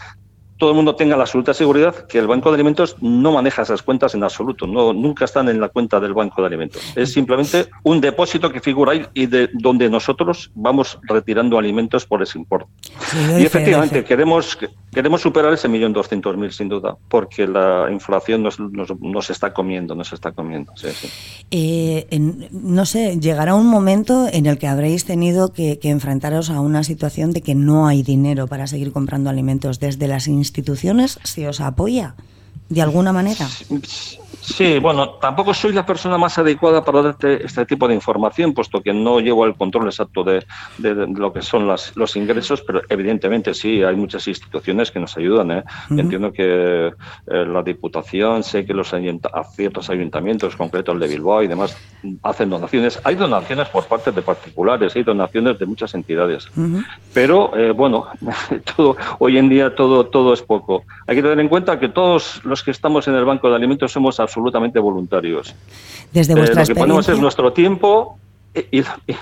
[0.58, 3.82] todo el mundo tenga la absoluta seguridad que el Banco de Alimentos no maneja esas
[3.82, 6.82] cuentas en absoluto, no, nunca están en la cuenta del Banco de Alimentos.
[6.95, 12.24] Es simplemente un depósito que figura ahí y de donde nosotros vamos retirando alimentos por
[12.24, 12.70] ese importe.
[13.39, 14.58] y efectivamente, queremos,
[14.98, 19.95] queremos superar ese millón doscientos mil sin duda, porque la inflación nos, nos, está comiendo,
[19.95, 20.74] nos está comiendo.
[21.52, 22.08] Eh,
[22.52, 26.84] no sé, llegará un momento en el que habréis tenido que, que enfrentaros a una
[26.84, 31.48] situación de que no hay dinero para seguir comprando alimentos desde las instituciones instituciones se
[31.48, 32.16] os apoya
[32.70, 33.48] de alguna manera.
[33.48, 34.20] Sí,
[34.82, 38.93] bueno, tampoco soy la persona más adecuada para darte este tipo de información, puesto que
[38.93, 40.43] no llevo el control exacto de,
[40.80, 45.51] lo que son los ingresos, pero evidentemente sí, hay muchas instituciones que nos ayudan.
[45.51, 45.63] ¿eh?
[45.89, 48.93] Entiendo que eh, la Diputación, sé que los
[49.55, 51.78] ciertos ayuntamientos, concretos el de Bilbao y demás,
[52.23, 52.99] hacen donaciones.
[53.03, 56.47] Hay donaciones por parte de particulares, hay donaciones de muchas entidades.
[57.13, 58.07] Pero, eh, bueno,
[58.75, 60.84] todo, hoy en día todo, todo es poco.
[61.05, 63.91] Hay que tener en cuenta que todos los que estamos en el Banco de Alimentos
[63.91, 65.55] somos absolutamente absolutamente voluntarios.
[66.13, 68.18] Desde vuestra eh, lo que ponemos es nuestro tiempo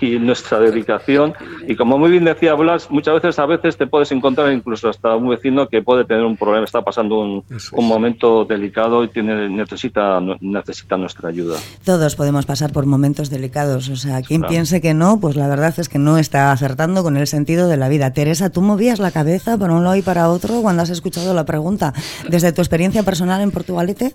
[0.01, 1.33] y, nuestra dedicación.
[1.67, 5.15] Y como muy bien decía Blas, muchas veces a veces te puedes encontrar incluso hasta
[5.15, 7.43] un vecino que puede tener un problema, está pasando un,
[7.73, 11.57] momento delicado y tiene, necesita, necesita nuestra ayuda.
[11.83, 13.89] Todos podemos pasar por momentos delicados.
[13.89, 17.17] O sea, quien piense que no, pues la verdad es que no está acertando con
[17.17, 18.13] el sentido de la vida.
[18.13, 21.45] Teresa, ¿tú movías la cabeza para un lado y para otro cuando has escuchado la
[21.45, 21.93] pregunta?
[22.29, 24.13] Desde tu experiencia personal en Portugalete.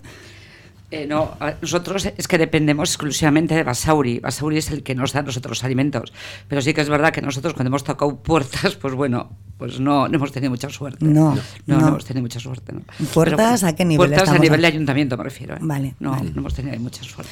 [0.90, 4.18] Eh, no, nosotros es que dependemos exclusivamente de Basauri.
[4.18, 6.12] Basauri es el que nos da nosotros alimentos.
[6.48, 10.06] Pero sí que es verdad que nosotros cuando hemos tocado puertas, pues bueno, pues no,
[10.06, 11.04] hemos tenido mucha suerte.
[11.04, 11.36] No,
[11.66, 12.72] no, no, hemos tenido mucha suerte.
[13.14, 14.08] ¿Puertas a qué nivel?
[14.08, 15.54] Puertas a nivel de ayuntamiento me refiero.
[15.54, 15.60] ¿eh?
[15.60, 15.94] Vale.
[16.00, 17.30] No, no hemos tenido mucha suerte.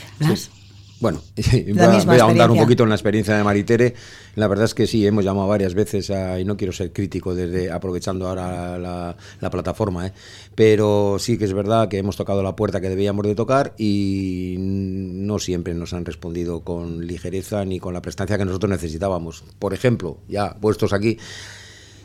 [1.01, 1.23] Bueno,
[2.07, 3.95] voy a, ahondar un poquito en la experiencia de Maritere.
[4.35, 7.71] La verdad es que sí, hemos llamado varias veces y no quiero ser crítico desde
[7.71, 10.13] aprovechando ahora la, plataforma, ¿eh?
[10.55, 14.57] pero sí que es verdad que hemos tocado la puerta que debíamos de tocar y
[14.59, 19.45] no siempre nos han respondido con ligereza ni con la prestancia que nosotros necesitábamos.
[19.59, 21.19] Por ejemplo, ya puestos aquí,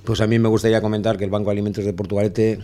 [0.03, 2.59] pues a mí me gustaría comentar que el Banco de Alimentos de Portugalete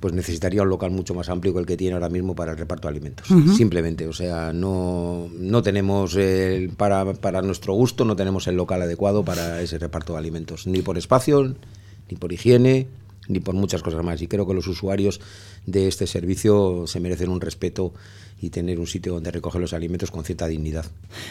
[0.00, 2.58] pues necesitaría un local mucho más amplio que el que tiene ahora mismo para el
[2.58, 3.28] reparto de alimentos.
[3.56, 8.82] Simplemente, o sea, no, no tenemos, el, para, para nuestro gusto, no tenemos el local
[8.82, 11.54] adecuado para ese reparto de alimentos, ni por espacio,
[12.10, 12.86] ni por higiene,
[13.28, 14.20] ni por muchas cosas más.
[14.20, 15.20] Y creo que los usuarios
[15.66, 17.92] de este servicio se merecen un respeto
[18.40, 20.84] y tener un sitio donde recoger los alimentos con cierta dignidad.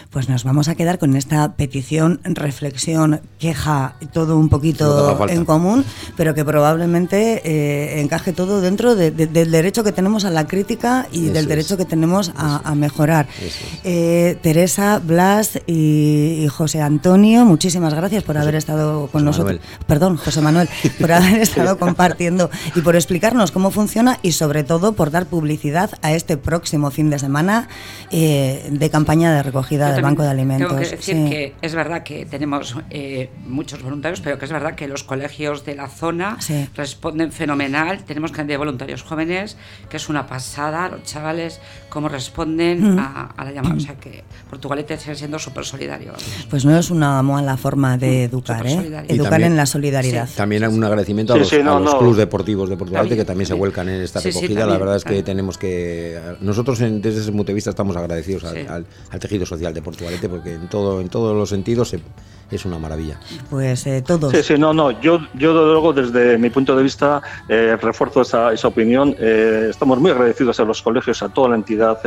[0.10, 5.86] Pues nos vamos a quedar con esta petición, reflexión, queja, todo un poquito en común,
[6.16, 11.28] pero que probablemente eh, encaje todo dentro del derecho que tenemos a la crítica y
[11.28, 13.28] del derecho que tenemos a, mejorar.
[13.84, 19.60] Eh, Teresa, Blas y, José Antonio, muchísimas gracias por haber estado con nosotros.
[19.86, 24.93] Perdón, José Manuel, por haber estado compartiendo y por explicarnos cómo funciona y sobre todo
[24.93, 27.67] por dar publicidad a este próximo fin de semana
[28.09, 30.67] eh, de campaña de recogida del Banco de Alimentos.
[30.67, 34.73] Tengo que decir que es verdad que tenemos eh, muchos voluntarios, pero que es verdad
[34.73, 36.39] que los colegios de la zona
[36.75, 38.03] responden fenomenal.
[38.03, 39.57] Tenemos cantidad de voluntarios jóvenes,
[39.89, 41.61] que es una pasada, los chavales,
[41.97, 43.73] cómo responden a, la llamada.
[43.73, 46.13] O sea que Portugalete sigue siendo súper solidario.
[46.47, 49.03] Pues no es una mala forma de educar, ¿eh?
[49.07, 50.29] educar en la solidaridad.
[50.35, 54.19] También un agradecimiento a los, clubes deportivos de Portugalete que también se vuelcan en esta
[54.19, 54.67] recogida.
[54.67, 56.21] la verdad es que tenemos que...
[56.39, 58.85] Nosotros desde ese punto de vista estamos agradecidos al,
[59.19, 61.95] tejido social de Portugalete porque en todo en todos los sentidos
[62.55, 63.19] es una maravilla.
[63.49, 64.31] Pues eh, todos.
[64.31, 64.91] Sí, sí, no, no.
[65.01, 69.15] Yo, yo luego desde mi punto de vista eh, refuerzo esa, esa opinión.
[69.19, 71.99] Eh, estamos muy agradecidos a los colegios, a toda la entidad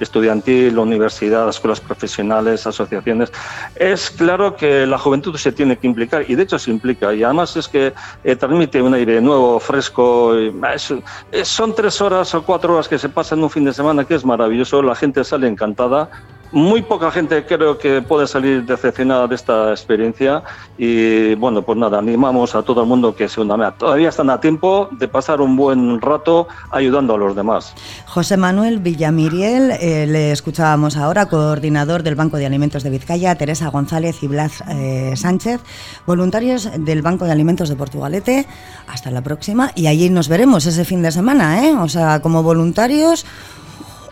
[0.00, 3.32] estudiantil, la universidad, las escuelas profesionales, asociaciones.
[3.76, 7.22] Es claro que la juventud se tiene que implicar y de hecho se implica y
[7.22, 7.92] además es que
[8.38, 10.34] transmite un aire nuevo, fresco.
[11.42, 14.24] son tres horas o cuatro horas que se pasan un fin de semana que es
[14.24, 16.10] maravilloso, la gente sale encantada
[16.52, 20.42] muy poca gente creo que puede salir decepcionada de esta experiencia
[20.78, 23.72] y bueno, pues nada, animamos a todo el mundo que se una.
[23.72, 27.74] Todavía están a tiempo de pasar un buen rato ayudando a los demás.
[28.06, 33.68] José Manuel Villamiriel, eh, le escuchábamos ahora, coordinador del Banco de Alimentos de Vizcaya, Teresa
[33.68, 35.60] González y Blas eh, Sánchez,
[36.06, 38.46] voluntarios del Banco de Alimentos de Portugalete.
[38.86, 41.74] Hasta la próxima y allí nos veremos ese fin de semana, ¿eh?
[41.74, 43.24] O sea, como voluntarios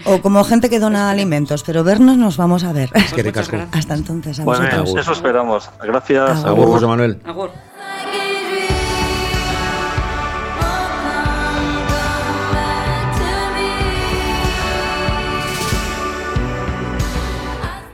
[0.04, 2.90] o como gente que dona alimentos, pero vernos nos vamos a ver.
[3.72, 5.70] Hasta entonces, a bueno, Eso esperamos.
[5.82, 6.44] Gracias.
[6.44, 7.20] Agur, José Manuel.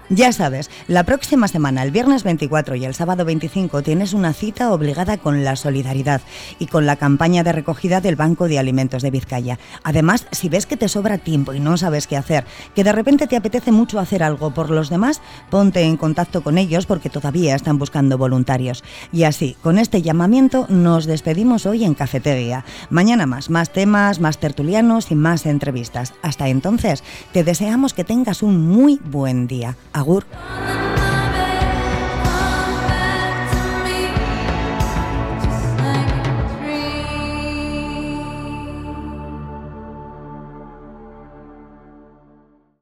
[0.09, 4.73] Ya sabes, la próxima semana, el viernes 24 y el sábado 25, tienes una cita
[4.73, 6.21] obligada con la solidaridad
[6.61, 9.59] y con la campaña de recogida del Banco de Alimentos de Vizcaya.
[9.83, 12.45] Además, si ves que te sobra tiempo y no sabes qué hacer,
[12.77, 16.57] que de repente te apetece mucho hacer algo por los demás, ponte en contacto con
[16.57, 18.85] ellos porque todavía están buscando voluntarios.
[19.13, 22.65] Y así, con este llamamiento, nos despedimos hoy en Cafetería.
[22.91, 26.15] Mañana más, más temas, más tertulianos y más entrevistas.
[26.23, 27.03] Hasta entonces,
[27.33, 29.75] te deseamos que tengas un muy buen día.
[29.97, 30.25] Agur.